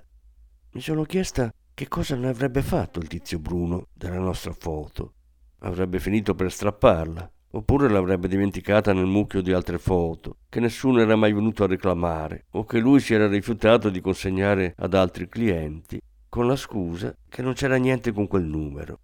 Mi 0.73 0.81
sono 0.81 1.03
chiesta 1.03 1.51
che 1.73 1.87
cosa 1.87 2.15
ne 2.15 2.27
avrebbe 2.27 2.61
fatto 2.61 2.99
il 2.99 3.07
tizio 3.07 3.39
Bruno 3.39 3.87
della 3.93 4.19
nostra 4.19 4.53
foto. 4.53 5.13
Avrebbe 5.59 5.99
finito 5.99 6.35
per 6.35 6.51
strapparla, 6.51 7.31
oppure 7.51 7.89
l'avrebbe 7.89 8.27
dimenticata 8.27 8.93
nel 8.93 9.07
mucchio 9.07 9.41
di 9.41 9.51
altre 9.51 9.79
foto, 9.79 10.37
che 10.47 10.59
nessuno 10.59 11.01
era 11.01 11.15
mai 11.15 11.33
venuto 11.33 11.63
a 11.63 11.67
reclamare, 11.67 12.45
o 12.51 12.63
che 12.63 12.77
lui 12.77 12.99
si 12.99 13.15
era 13.15 13.27
rifiutato 13.27 13.89
di 13.89 14.01
consegnare 14.01 14.75
ad 14.77 14.93
altri 14.93 15.27
clienti, 15.27 15.99
con 16.29 16.45
la 16.45 16.55
scusa 16.55 17.15
che 17.27 17.41
non 17.41 17.53
c'era 17.53 17.77
niente 17.77 18.11
con 18.11 18.27
quel 18.27 18.45
numero. 18.45 18.99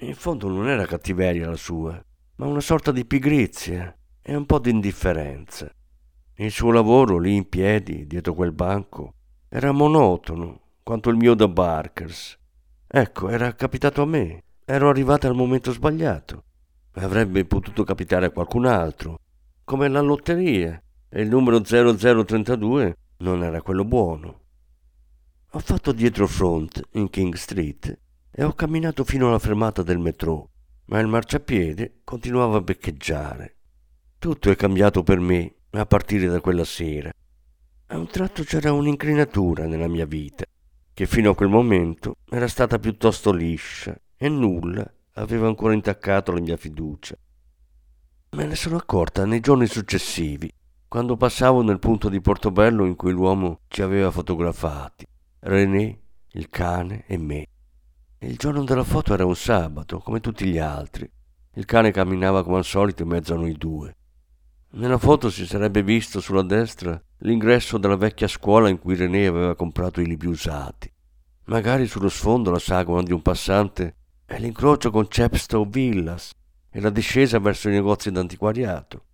In 0.00 0.14
fondo 0.14 0.48
non 0.48 0.68
era 0.68 0.84
cattiveria 0.84 1.48
la 1.48 1.56
sua, 1.56 2.04
ma 2.36 2.46
una 2.46 2.60
sorta 2.60 2.90
di 2.90 3.06
pigrizia 3.06 3.96
e 4.20 4.34
un 4.34 4.46
po' 4.46 4.58
di 4.58 4.70
indifferenza. 4.70 5.70
Il 6.38 6.50
suo 6.50 6.70
lavoro 6.70 7.16
lì 7.16 7.34
in 7.34 7.48
piedi, 7.48 8.06
dietro 8.06 8.34
quel 8.34 8.52
banco, 8.52 9.14
era 9.48 9.72
monotono 9.72 10.60
quanto 10.82 11.08
il 11.08 11.16
mio 11.16 11.32
da 11.32 11.48
Barkers. 11.48 12.38
Ecco, 12.86 13.30
era 13.30 13.54
capitato 13.54 14.02
a 14.02 14.06
me. 14.06 14.42
Ero 14.66 14.90
arrivata 14.90 15.28
al 15.28 15.34
momento 15.34 15.72
sbagliato. 15.72 16.44
Avrebbe 16.96 17.46
potuto 17.46 17.84
capitare 17.84 18.26
a 18.26 18.30
qualcun 18.30 18.66
altro, 18.66 19.18
come 19.64 19.88
la 19.88 20.02
lotteria, 20.02 20.78
e 21.08 21.22
il 21.22 21.28
numero 21.30 21.62
0032 21.62 22.96
non 23.18 23.42
era 23.42 23.62
quello 23.62 23.86
buono. 23.86 24.40
Ho 25.52 25.58
fatto 25.58 25.92
dietro 25.92 26.26
front 26.26 26.82
in 26.92 27.08
King 27.08 27.32
Street 27.34 27.98
e 28.30 28.44
ho 28.44 28.52
camminato 28.52 29.04
fino 29.04 29.28
alla 29.28 29.38
fermata 29.38 29.82
del 29.82 29.98
metro, 29.98 30.50
ma 30.86 30.98
il 30.98 31.06
marciapiede 31.06 32.00
continuava 32.04 32.58
a 32.58 32.60
beccheggiare. 32.60 33.56
Tutto 34.18 34.50
è 34.50 34.56
cambiato 34.56 35.02
per 35.02 35.18
me 35.18 35.55
a 35.80 35.86
partire 35.86 36.26
da 36.28 36.40
quella 36.40 36.64
sera. 36.64 37.10
A 37.88 37.96
un 37.96 38.06
tratto 38.08 38.42
c'era 38.42 38.72
un'inclinatura 38.72 39.66
nella 39.66 39.88
mia 39.88 40.06
vita, 40.06 40.44
che 40.92 41.06
fino 41.06 41.30
a 41.30 41.34
quel 41.34 41.48
momento 41.48 42.16
era 42.30 42.48
stata 42.48 42.78
piuttosto 42.78 43.32
liscia 43.32 43.96
e 44.16 44.28
nulla 44.28 44.90
aveva 45.14 45.46
ancora 45.46 45.74
intaccato 45.74 46.32
la 46.32 46.40
mia 46.40 46.56
fiducia. 46.56 47.16
Me 48.30 48.44
ne 48.44 48.54
sono 48.54 48.76
accorta 48.76 49.24
nei 49.24 49.40
giorni 49.40 49.66
successivi, 49.66 50.50
quando 50.88 51.16
passavo 51.16 51.62
nel 51.62 51.78
punto 51.78 52.08
di 52.08 52.20
Portobello 52.20 52.84
in 52.84 52.96
cui 52.96 53.12
l'uomo 53.12 53.60
ci 53.68 53.82
aveva 53.82 54.10
fotografati, 54.10 55.06
René, 55.40 56.00
il 56.32 56.48
cane 56.48 57.04
e 57.06 57.16
me. 57.18 57.46
Il 58.18 58.36
giorno 58.36 58.64
della 58.64 58.84
foto 58.84 59.14
era 59.14 59.24
un 59.24 59.36
sabato, 59.36 59.98
come 59.98 60.20
tutti 60.20 60.46
gli 60.46 60.58
altri. 60.58 61.08
Il 61.54 61.64
cane 61.64 61.90
camminava 61.90 62.42
come 62.42 62.56
al 62.56 62.64
solito 62.64 63.02
in 63.02 63.08
mezzo 63.08 63.34
a 63.34 63.36
noi 63.36 63.52
due. 63.52 63.94
Nella 64.70 64.98
foto 64.98 65.30
si 65.30 65.46
sarebbe 65.46 65.82
visto 65.82 66.20
sulla 66.20 66.42
destra 66.42 67.00
l'ingresso 67.18 67.78
della 67.78 67.96
vecchia 67.96 68.28
scuola 68.28 68.68
in 68.68 68.78
cui 68.78 68.94
René 68.94 69.26
aveva 69.26 69.54
comprato 69.54 70.00
i 70.00 70.06
libri 70.06 70.26
usati. 70.26 70.92
Magari 71.44 71.86
sullo 71.86 72.08
sfondo 72.08 72.50
la 72.50 72.58
sagoma 72.58 73.02
di 73.02 73.12
un 73.12 73.22
passante 73.22 73.96
e 74.26 74.38
l'incrocio 74.38 74.90
con 74.90 75.06
Chepstow 75.06 75.66
Villas 75.66 76.32
e 76.68 76.80
la 76.80 76.90
discesa 76.90 77.38
verso 77.38 77.68
i 77.68 77.72
negozi 77.72 78.10
d'antiquariato. 78.10 79.04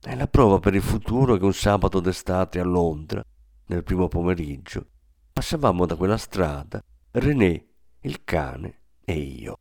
È 0.00 0.14
la 0.16 0.26
prova 0.26 0.58
per 0.58 0.74
il 0.74 0.82
futuro 0.82 1.36
che 1.36 1.44
un 1.44 1.52
sabato 1.52 2.00
d'estate 2.00 2.58
a 2.58 2.64
Londra, 2.64 3.22
nel 3.66 3.84
primo 3.84 4.08
pomeriggio, 4.08 4.86
passavamo 5.32 5.86
da 5.86 5.96
quella 5.96 6.16
strada, 6.16 6.82
René, 7.12 7.66
il 8.00 8.24
cane 8.24 8.80
e 9.04 9.14
io. 9.14 9.58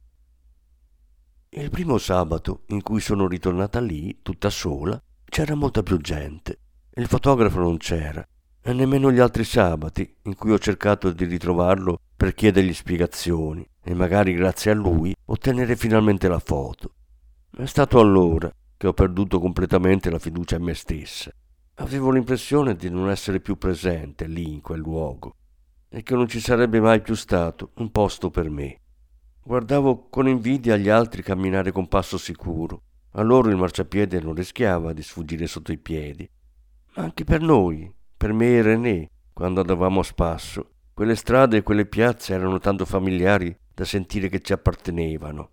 Il 1.49 1.69
primo 1.69 1.97
sabato 1.97 2.63
in 2.67 2.81
cui 2.81 2.99
sono 2.99 3.27
ritornata 3.27 3.79
lì, 3.79 4.19
tutta 4.21 4.49
sola, 4.49 4.99
c'era 5.33 5.55
molta 5.55 5.81
più 5.81 5.97
gente. 5.97 6.59
Il 6.93 7.07
fotografo 7.07 7.57
non 7.57 7.77
c'era, 7.77 8.23
e 8.61 8.71
nemmeno 8.71 9.11
gli 9.11 9.17
altri 9.17 9.43
sabati 9.43 10.17
in 10.25 10.35
cui 10.35 10.51
ho 10.51 10.59
cercato 10.59 11.09
di 11.09 11.25
ritrovarlo 11.25 11.97
per 12.15 12.35
chiedergli 12.35 12.71
spiegazioni 12.71 13.67
e 13.83 13.95
magari 13.95 14.35
grazie 14.35 14.69
a 14.69 14.75
lui 14.75 15.11
ottenere 15.25 15.75
finalmente 15.75 16.27
la 16.27 16.37
foto. 16.37 16.93
È 17.49 17.65
stato 17.65 17.99
allora 17.99 18.53
che 18.77 18.85
ho 18.85 18.93
perduto 18.93 19.39
completamente 19.39 20.11
la 20.11 20.19
fiducia 20.19 20.57
in 20.57 20.65
me 20.65 20.75
stessa. 20.75 21.31
Avevo 21.77 22.11
l'impressione 22.11 22.75
di 22.75 22.91
non 22.91 23.09
essere 23.09 23.39
più 23.39 23.57
presente 23.57 24.27
lì 24.27 24.53
in 24.53 24.61
quel 24.61 24.81
luogo 24.81 25.37
e 25.89 26.03
che 26.03 26.13
non 26.13 26.27
ci 26.27 26.39
sarebbe 26.39 26.79
mai 26.79 27.01
più 27.01 27.15
stato 27.15 27.71
un 27.77 27.89
posto 27.89 28.29
per 28.29 28.51
me. 28.51 28.81
Guardavo 29.41 30.09
con 30.09 30.27
invidia 30.27 30.77
gli 30.77 30.89
altri 30.89 31.23
camminare 31.23 31.71
con 31.71 31.87
passo 31.87 32.19
sicuro 32.19 32.83
a 33.15 33.21
il 33.21 33.55
marciapiede 33.55 34.19
non 34.19 34.33
rischiava 34.33 34.93
di 34.93 35.03
sfuggire 35.03 35.45
sotto 35.47 35.71
i 35.71 35.77
piedi. 35.77 36.27
Ma 36.95 37.03
anche 37.03 37.23
per 37.23 37.41
noi, 37.41 37.93
per 38.15 38.33
me 38.33 38.57
e 38.57 38.61
René, 38.61 39.09
quando 39.33 39.61
andavamo 39.61 39.99
a 39.99 40.03
spasso, 40.03 40.69
quelle 40.93 41.15
strade 41.15 41.57
e 41.57 41.63
quelle 41.63 41.85
piazze 41.85 42.33
erano 42.33 42.59
tanto 42.59 42.85
familiari 42.85 43.55
da 43.73 43.85
sentire 43.85 44.29
che 44.29 44.39
ci 44.41 44.53
appartenevano. 44.53 45.49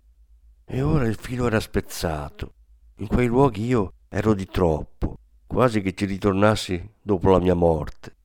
E 0.65 0.81
ora 0.81 1.05
il 1.07 1.15
filo 1.15 1.47
era 1.47 1.59
spezzato. 1.59 2.53
In 2.97 3.07
quei 3.07 3.27
luoghi 3.27 3.65
io 3.65 3.93
ero 4.07 4.33
di 4.33 4.45
troppo, 4.45 5.17
quasi 5.45 5.81
che 5.81 5.93
ci 5.93 6.05
ritornassi 6.05 6.93
dopo 7.01 7.29
la 7.29 7.39
mia 7.39 7.55
morte. 7.55 8.15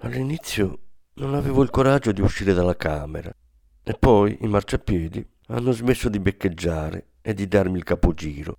All'inizio 0.00 0.78
non 1.14 1.34
avevo 1.34 1.62
il 1.62 1.70
coraggio 1.70 2.12
di 2.12 2.20
uscire 2.20 2.54
dalla 2.54 2.76
camera 2.76 3.34
e 3.82 3.94
poi 3.94 4.38
i 4.42 4.46
marciapiedi 4.46 5.26
hanno 5.48 5.72
smesso 5.72 6.08
di 6.08 6.20
beccheggiare 6.20 7.06
e 7.20 7.34
di 7.34 7.46
darmi 7.46 7.78
il 7.78 7.84
capogiro. 7.84 8.56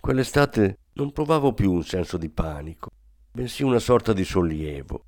Quell'estate 0.00 0.78
non 0.94 1.12
provavo 1.12 1.52
più 1.52 1.72
un 1.72 1.84
senso 1.84 2.16
di 2.16 2.28
panico, 2.28 2.90
bensì 3.30 3.62
una 3.62 3.78
sorta 3.78 4.12
di 4.12 4.24
sollievo. 4.24 5.04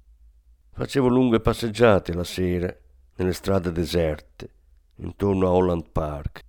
Facevo 0.73 1.09
lunghe 1.09 1.41
passeggiate 1.41 2.13
la 2.15 2.25
sera 2.25 2.75
nelle 3.17 3.33
strade 3.33 3.71
deserte, 3.71 4.51
intorno 4.97 5.47
a 5.47 5.51
Holland 5.51 5.91
Park, 5.91 6.43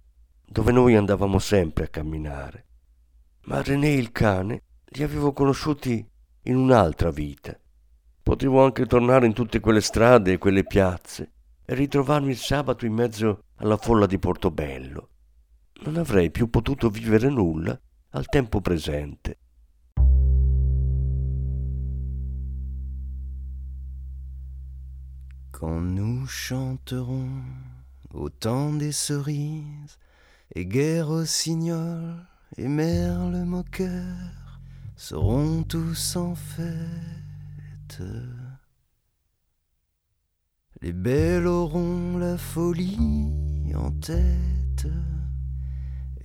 dove 0.45 0.71
noi 0.71 0.95
andavamo 0.95 1.39
sempre 1.39 1.86
a 1.86 1.89
camminare. 1.89 2.65
Ma 3.45 3.62
René 3.62 3.89
il 3.89 4.12
cane 4.12 4.62
li 4.86 5.04
avevo 5.04 5.34
conosciuti 5.34 6.08
in 6.43 6.56
un'altra 6.56 7.12
vita. 7.12 7.58
Potevo 8.21 8.63
anche 8.63 8.86
tornare 8.86 9.26
in 9.26 9.34
tutte 9.34 9.60
quelle 9.60 9.82
strade 9.82 10.34
e 10.34 10.38
quelle 10.38 10.63
piazze 10.63 11.32
e 11.65 11.74
ritrovarmi 11.76 12.30
il 12.30 12.38
sabato 12.38 12.86
in 12.86 12.93
mezzo 12.93 13.43
alla 13.58 13.78
folla 13.78 14.06
di 14.06 14.17
Portobello. 14.17 15.10
Non 15.83 15.97
avrei 15.97 16.31
più 16.31 16.49
potuto 16.49 16.89
vivere 16.89 17.29
nulla 17.29 17.79
al 18.11 18.25
tempo 18.27 18.61
presente. 18.61 19.39
Quand 25.51 25.81
nous 25.81 26.27
chanterons 26.27 27.43
au 28.13 28.29
temps 28.29 28.77
des 28.77 28.91
cerises, 28.91 29.97
et 30.53 30.65
guerre 30.65 31.07
rossignol 31.07 32.15
et 32.57 32.67
merle 32.67 33.43
moqueur 33.45 34.59
seront 34.95 35.63
tous 35.63 36.15
en 36.15 36.35
fête. 36.35 38.01
Les 40.81 40.93
belles 40.93 41.47
auront 41.47 42.17
la 42.17 42.38
folie 42.38 43.73
en 43.75 43.91
tête, 43.91 44.88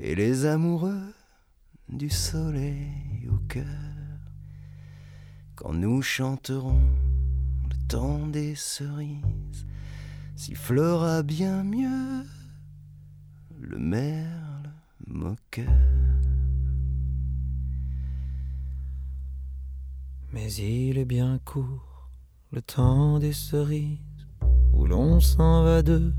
et 0.02 0.14
les 0.14 0.46
amoureux 0.46 1.12
du 1.90 2.08
soleil 2.08 3.28
au 3.30 3.36
cœur. 3.48 3.64
Quand 5.54 5.74
nous 5.74 6.00
chanterons 6.00 6.80
le 7.68 7.86
temps 7.86 8.26
des 8.26 8.54
cerises, 8.54 9.66
sifflera 10.36 11.22
bien 11.22 11.62
mieux 11.62 12.24
le 13.60 13.78
merle 13.78 14.72
moqueur. 15.06 15.66
Mais 20.32 20.50
il 20.54 20.96
est 20.96 21.04
bien 21.04 21.38
court, 21.44 22.10
le 22.52 22.62
temps 22.62 23.18
des 23.18 23.34
cerises, 23.34 23.98
où 24.72 24.86
l'on 24.86 25.20
s'en 25.20 25.62
va 25.62 25.82
de 25.82 26.14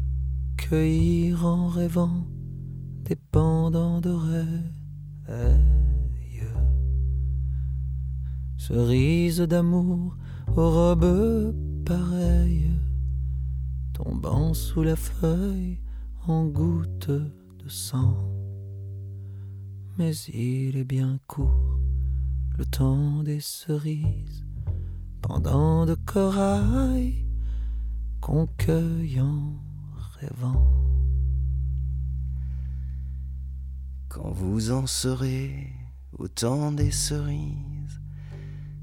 cueillir 0.58 1.46
en 1.48 1.68
rêvant 1.68 2.28
des 3.32 3.40
pendants 3.40 4.02
d'oreilles. 4.02 4.72
Cerises 8.58 9.42
d'amour 9.42 10.16
aux 10.56 10.72
robes 10.72 11.56
pareilles, 11.86 12.72
tombant 13.94 14.54
sous 14.54 14.84
la 14.84 14.96
feuille 14.96 15.80
en 16.28 16.46
gouttes 16.46 17.10
de 17.10 17.70
sang. 17.70 18.16
Mais 19.98 20.16
il 20.34 20.78
est 20.78 20.86
bien 20.86 21.20
court, 21.28 21.80
le 22.58 22.66
temps 22.66 23.24
des 23.24 23.40
cerises, 23.40 24.46
pendant 25.22 25.86
de 25.86 25.96
corail 26.06 27.26
qu'on 28.22 28.48
cueille 28.58 29.20
en 29.20 29.56
rêvant. 30.20 30.91
Quand 34.14 34.32
vous 34.32 34.72
en 34.72 34.88
serez 34.88 35.72
au 36.12 36.28
temps 36.28 36.74
des 36.74 36.92
cerises, 36.92 38.02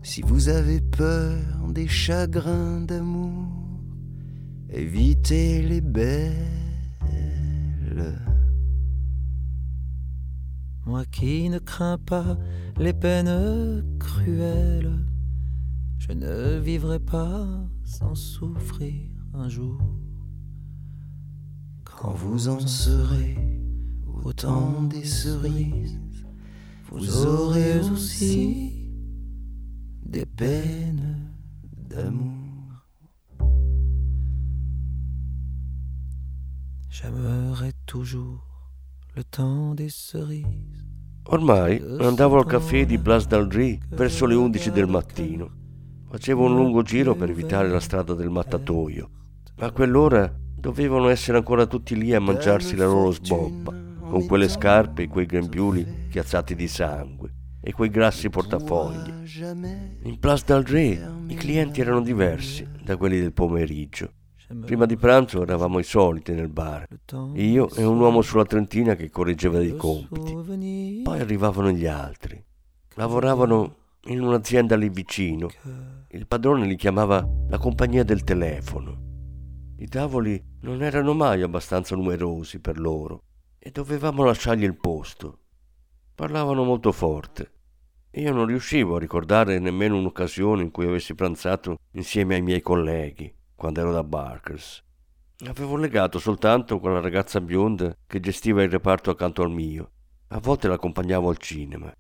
si 0.03 0.23
vous 0.23 0.49
avez 0.49 0.81
peur 0.81 1.69
des 1.69 1.87
chagrins 1.87 2.81
d'amour, 2.81 3.47
évitez 4.71 5.61
les 5.61 5.83
belles. 5.83 6.35
Moi 10.87 11.05
qui 11.05 11.51
ne 11.51 11.59
crains 11.59 11.99
pas 11.99 12.39
les 12.79 12.95
peines 12.95 13.85
cruelles, 13.99 15.05
je 15.99 16.13
ne 16.13 16.59
vivrai 16.59 17.01
pas 17.01 17.47
sans 17.85 18.15
souffrir 18.15 19.11
un 19.35 19.51
jour. 19.51 19.79
Quand 21.85 22.15
vous 22.15 22.49
en 22.49 22.61
serez 22.61 23.68
au 24.25 24.33
temps 24.33 24.83
des 24.83 25.05
cerises, 25.05 25.99
vous 26.91 27.27
aurez 27.27 27.81
aussi 27.81 28.91
des 30.03 30.27
peines 30.27 31.33
d'amour. 31.77 32.35
J'aimerai 36.89 37.73
toujours 37.87 38.45
le 39.15 39.23
temps 39.25 39.75
des 39.75 39.89
cerises. 39.89 40.85
Ormai 41.31 41.83
andavo 42.01 42.39
al 42.39 42.47
caffè 42.47 42.87
di 42.87 42.97
Blas 42.97 43.27
Daldry 43.27 43.79
verso 43.91 44.25
le 44.25 44.35
11 44.35 44.71
del 44.71 44.87
mattino. 44.87 45.51
Facevo 46.09 46.47
un 46.47 46.55
lungo 46.55 46.83
giro 46.83 47.15
per 47.15 47.29
evitare 47.29 47.69
la 47.69 47.81
strada 47.81 48.15
del 48.15 48.31
mattatoio, 48.31 49.11
ma 49.59 49.67
a 49.67 49.73
quell'ora 49.73 50.35
dovevano 50.59 51.09
essere 51.09 51.37
ancora 51.37 51.67
tutti 51.67 51.95
lì 51.95 52.15
a 52.15 52.21
mangiarsi 52.21 52.77
la 52.77 52.87
loro 52.87 53.11
sbobba, 53.11 53.88
con 54.09 54.27
quelle 54.27 54.49
scarpe 54.49 55.03
e 55.03 55.09
quei 55.09 55.27
grembiuli 55.27 56.07
chiazzati 56.11 56.55
di 56.55 56.69
sangue 56.69 57.33
e 57.61 57.73
quei 57.73 57.91
grassi 57.91 58.31
portafogli. 58.31 59.13
In 60.03 60.19
Place 60.19 60.45
d'Aldré 60.47 61.01
i 61.27 61.35
clienti 61.35 61.81
erano 61.81 62.01
diversi 62.01 62.67
da 62.83 62.97
quelli 62.97 63.21
del 63.21 63.33
pomeriggio. 63.33 64.13
Prima 64.65 64.87
di 64.87 64.97
pranzo 64.97 65.43
eravamo 65.43 65.79
i 65.79 65.85
soliti 65.85 66.33
nel 66.33 66.49
bar, 66.49 66.87
io 67.35 67.69
e 67.75 67.85
un 67.85 68.01
uomo 68.01 68.23
sulla 68.23 68.47
trentina 68.47 68.95
che 68.95 69.11
correggeva 69.11 69.59
dei 69.59 69.77
compiti. 69.77 71.03
Poi 71.03 71.21
arrivavano 71.21 71.71
gli 71.71 71.87
altri. 71.87 72.43
Lavoravano 72.95 73.77
in 74.07 74.23
un'azienda 74.23 74.75
lì 74.77 74.89
vicino. 74.89 75.51
Il 76.09 76.27
padrone 76.27 76.65
li 76.65 76.77
chiamava 76.77 77.29
la 77.49 77.59
compagnia 77.59 78.05
del 78.05 78.25
telefono. 78.25 79.07
I 79.77 79.87
tavoli 79.87 80.43
non 80.63 80.83
erano 80.83 81.13
mai 81.13 81.43
abbastanza 81.43 81.95
numerosi 81.95 82.59
per 82.59 82.81
loro 82.81 83.25
e 83.59 83.71
dovevamo 83.71 84.25
lasciargli 84.25 84.65
il 84.65 84.77
posto. 84.77 85.39
Parlavano 86.15 86.65
molto 86.65 86.93
forte. 86.93 87.53
Io 88.13 88.33
non 88.33 88.47
riuscivo 88.47 88.97
a 88.97 88.99
ricordare 88.99 89.59
nemmeno 89.59 89.97
un'occasione 89.97 90.63
in 90.63 90.71
cui 90.71 90.87
avessi 90.87 91.15
pranzato 91.15 91.79
insieme 91.93 92.37
ai 92.37 92.43
miei 92.43 92.61
colleghi 92.61 93.33
quando 93.55 93.81
ero 93.81 93.93
da 93.93 94.03
Barkers. 94.03 94.83
Avevo 95.47 95.77
legato 95.77 96.19
soltanto 96.19 96.81
con 96.81 96.93
la 96.93 97.01
ragazza 97.01 97.41
bionda 97.41 97.97
che 98.07 98.19
gestiva 98.19 98.63
il 98.63 98.71
reparto 98.71 99.11
accanto 99.11 99.43
al 99.43 99.51
mio. 99.51 99.91
A 100.29 100.41
volte 100.41 100.69
l'accompagnavo 100.69 101.29
al 101.29 101.39
cinema. 101.39 101.93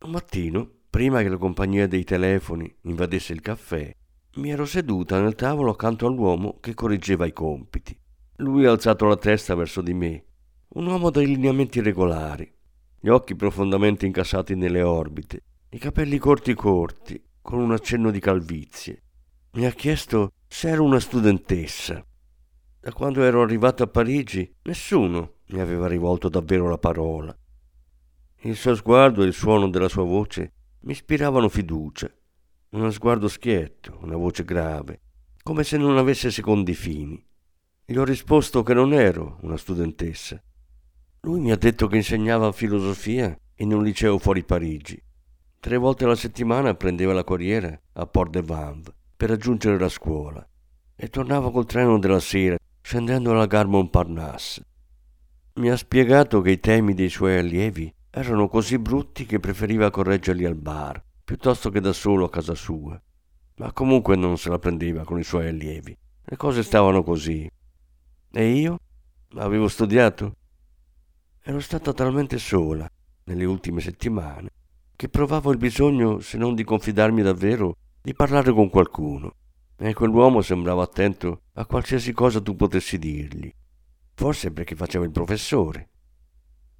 Un 0.00 0.10
mattino, 0.10 0.68
prima 0.90 1.22
che 1.22 1.28
la 1.28 1.36
compagnia 1.36 1.86
dei 1.86 2.04
telefoni 2.04 2.74
invadesse 2.82 3.32
il 3.32 3.40
caffè, 3.40 3.94
mi 4.36 4.50
ero 4.50 4.64
seduta 4.66 5.20
nel 5.20 5.34
tavolo 5.34 5.70
accanto 5.70 6.06
all'uomo 6.06 6.58
che 6.60 6.74
correggeva 6.74 7.26
i 7.26 7.32
compiti. 7.32 7.98
Lui 8.36 8.66
ha 8.66 8.70
alzato 8.70 9.06
la 9.06 9.16
testa 9.16 9.54
verso 9.54 9.80
di 9.80 9.94
me, 9.94 10.25
un 10.68 10.86
uomo 10.86 11.10
dai 11.10 11.26
lineamenti 11.26 11.80
regolari, 11.80 12.52
gli 12.98 13.08
occhi 13.08 13.34
profondamente 13.34 14.06
incassati 14.06 14.54
nelle 14.54 14.82
orbite, 14.82 15.42
i 15.70 15.78
capelli 15.78 16.18
corti 16.18 16.54
corti, 16.54 17.22
con 17.40 17.60
un 17.60 17.72
accenno 17.72 18.10
di 18.10 18.18
calvizie. 18.18 19.02
Mi 19.52 19.66
ha 19.66 19.70
chiesto 19.70 20.32
se 20.48 20.68
ero 20.68 20.82
una 20.82 21.00
studentessa. 21.00 22.04
Da 22.80 22.92
quando 22.92 23.22
ero 23.22 23.42
arrivato 23.42 23.82
a 23.82 23.86
Parigi 23.86 24.52
nessuno 24.62 25.36
mi 25.48 25.60
aveva 25.60 25.86
rivolto 25.86 26.28
davvero 26.28 26.68
la 26.68 26.78
parola. 26.78 27.36
Il 28.40 28.56
suo 28.56 28.74
sguardo 28.74 29.22
e 29.22 29.26
il 29.26 29.32
suono 29.32 29.68
della 29.68 29.88
sua 29.88 30.04
voce 30.04 30.52
mi 30.80 30.92
ispiravano 30.92 31.48
fiducia. 31.48 32.12
Uno 32.70 32.90
sguardo 32.90 33.28
schietto, 33.28 33.98
una 34.02 34.16
voce 34.16 34.44
grave, 34.44 35.00
come 35.42 35.62
se 35.62 35.76
non 35.76 35.96
avesse 35.96 36.30
secondi 36.30 36.74
fini. 36.74 37.24
Gli 37.84 37.96
ho 37.96 38.04
risposto 38.04 38.62
che 38.62 38.74
non 38.74 38.92
ero 38.92 39.38
una 39.42 39.56
studentessa. 39.56 40.42
Lui 41.26 41.40
mi 41.40 41.50
ha 41.50 41.56
detto 41.56 41.88
che 41.88 41.96
insegnava 41.96 42.52
filosofia 42.52 43.36
in 43.56 43.72
un 43.72 43.82
liceo 43.82 44.16
fuori 44.16 44.44
Parigi. 44.44 45.02
Tre 45.58 45.76
volte 45.76 46.04
alla 46.04 46.14
settimana 46.14 46.74
prendeva 46.74 47.12
la 47.12 47.24
corriera 47.24 47.76
a 47.94 48.06
Port 48.06 48.30
de 48.30 48.42
Vanves 48.42 48.94
per 49.16 49.30
raggiungere 49.30 49.76
la 49.76 49.88
scuola 49.88 50.46
e 50.94 51.08
tornava 51.08 51.50
col 51.50 51.66
treno 51.66 51.98
della 51.98 52.20
sera 52.20 52.56
scendendo 52.80 53.32
alla 53.32 53.46
gare 53.46 53.66
Montparnasse. 53.66 54.66
Mi 55.54 55.68
ha 55.68 55.76
spiegato 55.76 56.40
che 56.42 56.52
i 56.52 56.60
temi 56.60 56.94
dei 56.94 57.08
suoi 57.08 57.38
allievi 57.38 57.92
erano 58.08 58.46
così 58.46 58.78
brutti 58.78 59.26
che 59.26 59.40
preferiva 59.40 59.90
correggerli 59.90 60.44
al 60.44 60.54
bar, 60.54 61.02
piuttosto 61.24 61.70
che 61.70 61.80
da 61.80 61.92
solo 61.92 62.26
a 62.26 62.30
casa 62.30 62.54
sua. 62.54 63.02
Ma 63.56 63.72
comunque 63.72 64.14
non 64.14 64.38
se 64.38 64.48
la 64.48 64.60
prendeva 64.60 65.02
con 65.02 65.18
i 65.18 65.24
suoi 65.24 65.48
allievi. 65.48 65.98
Le 66.22 66.36
cose 66.36 66.62
stavano 66.62 67.02
così. 67.02 67.50
E 68.30 68.48
io? 68.48 68.78
Avevo 69.34 69.66
studiato? 69.66 70.35
Ero 71.48 71.60
stata 71.60 71.92
talmente 71.92 72.38
sola 72.38 72.90
nelle 73.26 73.44
ultime 73.44 73.80
settimane 73.80 74.48
che 74.96 75.08
provavo 75.08 75.52
il 75.52 75.58
bisogno, 75.58 76.18
se 76.18 76.38
non 76.38 76.56
di 76.56 76.64
confidarmi 76.64 77.22
davvero, 77.22 77.76
di 78.02 78.14
parlare 78.14 78.52
con 78.52 78.68
qualcuno. 78.68 79.32
E 79.76 79.94
quell'uomo 79.94 80.40
sembrava 80.40 80.82
attento 80.82 81.42
a 81.52 81.64
qualsiasi 81.64 82.12
cosa 82.12 82.40
tu 82.40 82.56
potessi 82.56 82.98
dirgli. 82.98 83.48
Forse 84.14 84.50
perché 84.50 84.74
faceva 84.74 85.04
il 85.04 85.12
professore. 85.12 85.90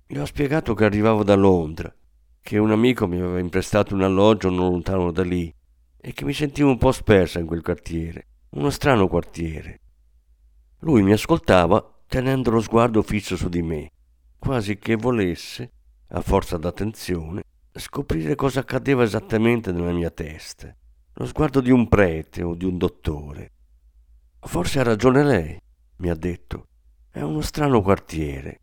Gli 0.05 0.18
ho 0.18 0.24
spiegato 0.24 0.74
che 0.74 0.85
arrivavo 0.85 1.22
da 1.22 1.37
Londra, 1.37 1.94
che 2.40 2.59
un 2.59 2.72
amico 2.72 3.07
mi 3.07 3.20
aveva 3.20 3.38
imprestato 3.38 3.94
un 3.94 4.02
alloggio 4.02 4.50
non 4.50 4.70
lontano 4.70 5.12
da 5.12 5.22
lì 5.22 5.48
e 5.96 6.12
che 6.12 6.24
mi 6.24 6.33
sentivo 6.33 6.70
un 6.70 6.79
po' 6.79 6.90
spersa 6.90 7.38
in 7.38 7.46
quel 7.46 7.62
quartiere, 7.62 8.26
uno 8.50 8.70
strano 8.70 9.07
quartiere. 9.07 9.81
Lui 10.81 11.05
mi 11.05 11.12
ascoltava 11.12 12.02
tenendo 12.09 12.50
lo 12.50 12.61
sguardo 12.61 13.02
fisso 13.02 13.37
su 13.37 13.48
di 13.48 13.62
me, 13.62 13.90
quasi 14.38 14.79
che 14.79 14.96
volesse, 14.96 15.70
a 16.09 16.20
forza 16.20 16.57
d'attenzione, 16.57 17.42
scoprire 17.72 18.35
cosa 18.35 18.61
accadeva 18.61 19.03
esattamente 19.03 19.72
nella 19.72 19.92
mia 19.92 20.11
testa. 20.11 20.75
Lo 21.14 21.27
sguardo 21.27 21.61
di 21.61 21.70
un 21.70 21.88
prete 21.88 22.42
o 22.42 22.55
di 22.55 22.64
un 22.64 22.77
dottore. 22.79 23.53
Forse 24.40 24.81
ha 24.81 24.83
ragione 24.83 25.25
lei, 25.25 25.61
mi 25.96 26.11
ha 26.11 26.14
detto. 26.14 26.66
È 27.11 27.20
uno 27.20 27.40
strano 27.40 27.83
quartiere. 27.83 28.61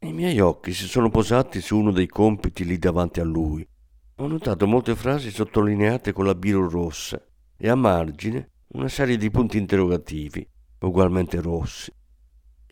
I 0.00 0.12
miei 0.12 0.40
occhi 0.40 0.72
si 0.72 0.86
sono 0.86 1.10
posati 1.10 1.60
su 1.60 1.76
uno 1.76 1.92
dei 1.92 2.06
compiti 2.06 2.64
lì 2.64 2.78
davanti 2.78 3.20
a 3.20 3.24
lui. 3.24 3.66
Ho 4.16 4.26
notato 4.26 4.66
molte 4.66 4.94
frasi 4.96 5.30
sottolineate 5.30 6.12
con 6.12 6.24
la 6.24 6.34
biro 6.34 6.68
rossa 6.68 7.22
e 7.56 7.68
a 7.68 7.74
margine 7.74 8.48
una 8.68 8.88
serie 8.88 9.16
di 9.16 9.30
punti 9.30 9.58
interrogativi, 9.58 10.46
ugualmente 10.80 11.40
rossi. 11.40 11.92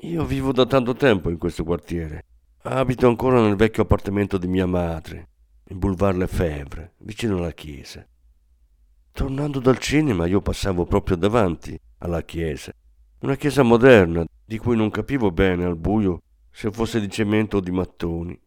Io 0.03 0.25
vivo 0.25 0.53
da 0.53 0.65
tanto 0.65 0.95
tempo 0.95 1.29
in 1.29 1.39
questo 1.39 1.65
quartiere. 1.65 2.25
Abito 2.63 3.09
ancora 3.09 3.41
nel 3.41 3.57
vecchio 3.57 3.83
appartamento 3.83 4.39
di 4.39 4.47
mia 4.47 4.67
madre, 4.67 5.29
in 5.71 5.79
Boulevard 5.79 6.17
Lefebvre, 6.17 6.95
vicino 6.99 7.39
alla 7.39 7.51
chiesa. 7.51 8.07
Tornando 9.11 9.59
dal 9.59 9.79
cinema 9.79 10.27
io 10.27 10.41
passavo 10.41 10.87
proprio 10.87 11.17
davanti 11.17 11.77
alla 11.99 12.23
chiesa, 12.23 12.73
una 13.23 13.35
chiesa 13.35 13.65
moderna 13.65 14.25
di 14.45 14.59
cui 14.59 14.77
non 14.77 14.91
capivo 14.91 15.33
bene 15.33 15.65
al 15.65 15.77
buio 15.77 16.23
se 16.49 16.71
fosse 16.71 17.01
di 17.01 17.11
cemento 17.11 17.57
o 17.57 17.61
di 17.61 17.73
mattoni. 17.73 18.41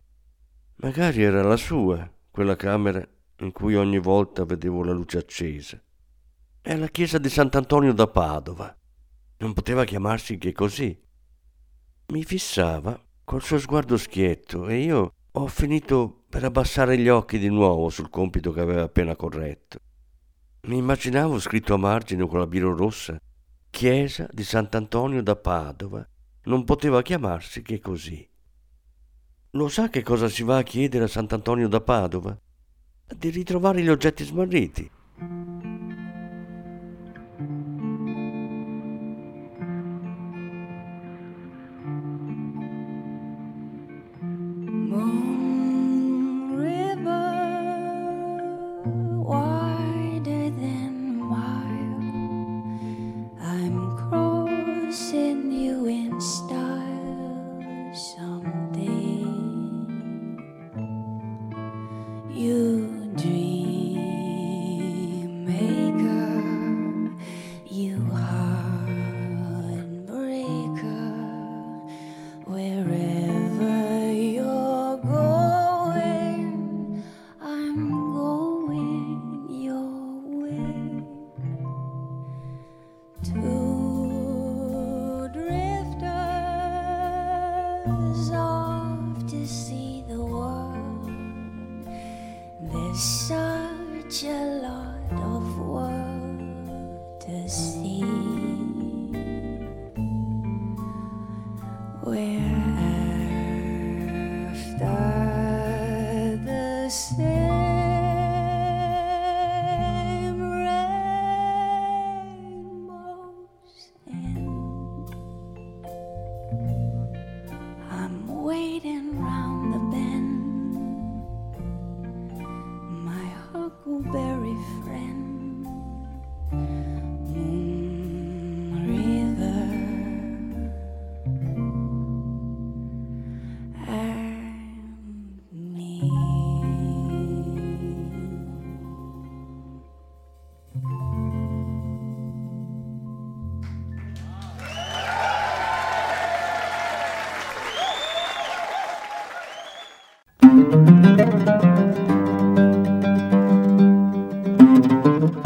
Magari 0.75 1.21
era 1.21 1.43
la 1.43 1.57
sua, 1.57 2.09
quella 2.29 2.55
camera 2.55 3.05
in 3.39 3.51
cui 3.51 3.75
ogni 3.75 3.99
volta 3.99 4.45
vedevo 4.45 4.85
la 4.85 4.93
luce 4.93 5.17
accesa. 5.17 5.77
È 6.61 6.73
la 6.77 6.87
chiesa 6.87 7.17
di 7.17 7.27
Sant'Antonio 7.27 7.91
da 7.91 8.07
Padova. 8.07 8.73
Non 9.39 9.51
poteva 9.51 9.83
chiamarsi 9.83 10.37
che 10.37 10.53
così. 10.53 10.97
Mi 12.11 12.25
fissava 12.25 13.01
col 13.23 13.41
suo 13.41 13.57
sguardo 13.57 13.95
schietto 13.95 14.67
e 14.67 14.79
io 14.79 15.13
ho 15.31 15.47
finito 15.47 16.23
per 16.29 16.43
abbassare 16.43 16.97
gli 16.97 17.07
occhi 17.07 17.39
di 17.39 17.47
nuovo 17.47 17.87
sul 17.87 18.09
compito 18.09 18.51
che 18.51 18.59
aveva 18.59 18.83
appena 18.83 19.15
corretto. 19.15 19.79
Mi 20.63 20.75
immaginavo 20.75 21.39
scritto 21.39 21.73
a 21.73 21.77
margine 21.77 22.27
con 22.27 22.39
la 22.39 22.47
biro 22.47 22.75
rossa 22.75 23.17
Chiesa 23.69 24.27
di 24.29 24.43
Sant'Antonio 24.43 25.23
da 25.23 25.37
Padova. 25.37 26.05
Non 26.43 26.65
poteva 26.65 27.01
chiamarsi 27.01 27.61
che 27.61 27.79
così. 27.79 28.29
Lo 29.51 29.69
sa 29.69 29.87
che 29.87 30.03
cosa 30.03 30.27
si 30.27 30.43
va 30.43 30.57
a 30.57 30.63
chiedere 30.63 31.05
a 31.05 31.07
Sant'Antonio 31.07 31.69
da 31.69 31.79
Padova? 31.79 32.37
Di 33.07 33.29
ritrovare 33.29 33.81
gli 33.81 33.89
oggetti 33.89 34.25
smarriti. 34.25 34.91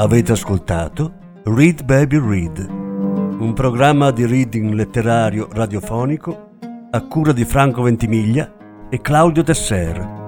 Avete 0.05 0.33
ascoltato 0.33 1.13
Read 1.45 1.83
Baby 1.83 2.19
Read, 2.19 2.59
un 2.69 3.53
programma 3.55 4.11
di 4.11 4.27
reading 4.27 4.71
letterario 4.71 5.49
radiofonico 5.51 6.51
a 6.91 7.01
cura 7.07 7.31
di 7.31 7.43
Franco 7.43 7.81
Ventimiglia 7.81 8.53
e 8.87 9.01
Claudio 9.01 9.41
Tesser. 9.41 10.27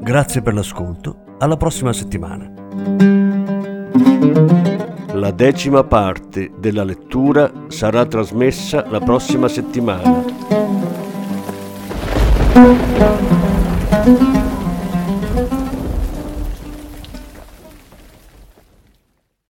Grazie 0.00 0.40
per 0.40 0.54
l'ascolto, 0.54 1.36
alla 1.38 1.58
prossima 1.58 1.92
settimana. 1.92 2.50
La 5.12 5.30
decima 5.32 5.84
parte 5.84 6.52
della 6.58 6.82
lettura 6.82 7.52
sarà 7.68 8.06
trasmessa 8.06 8.86
la 8.88 9.00
prossima 9.00 9.48
settimana. 9.48 10.24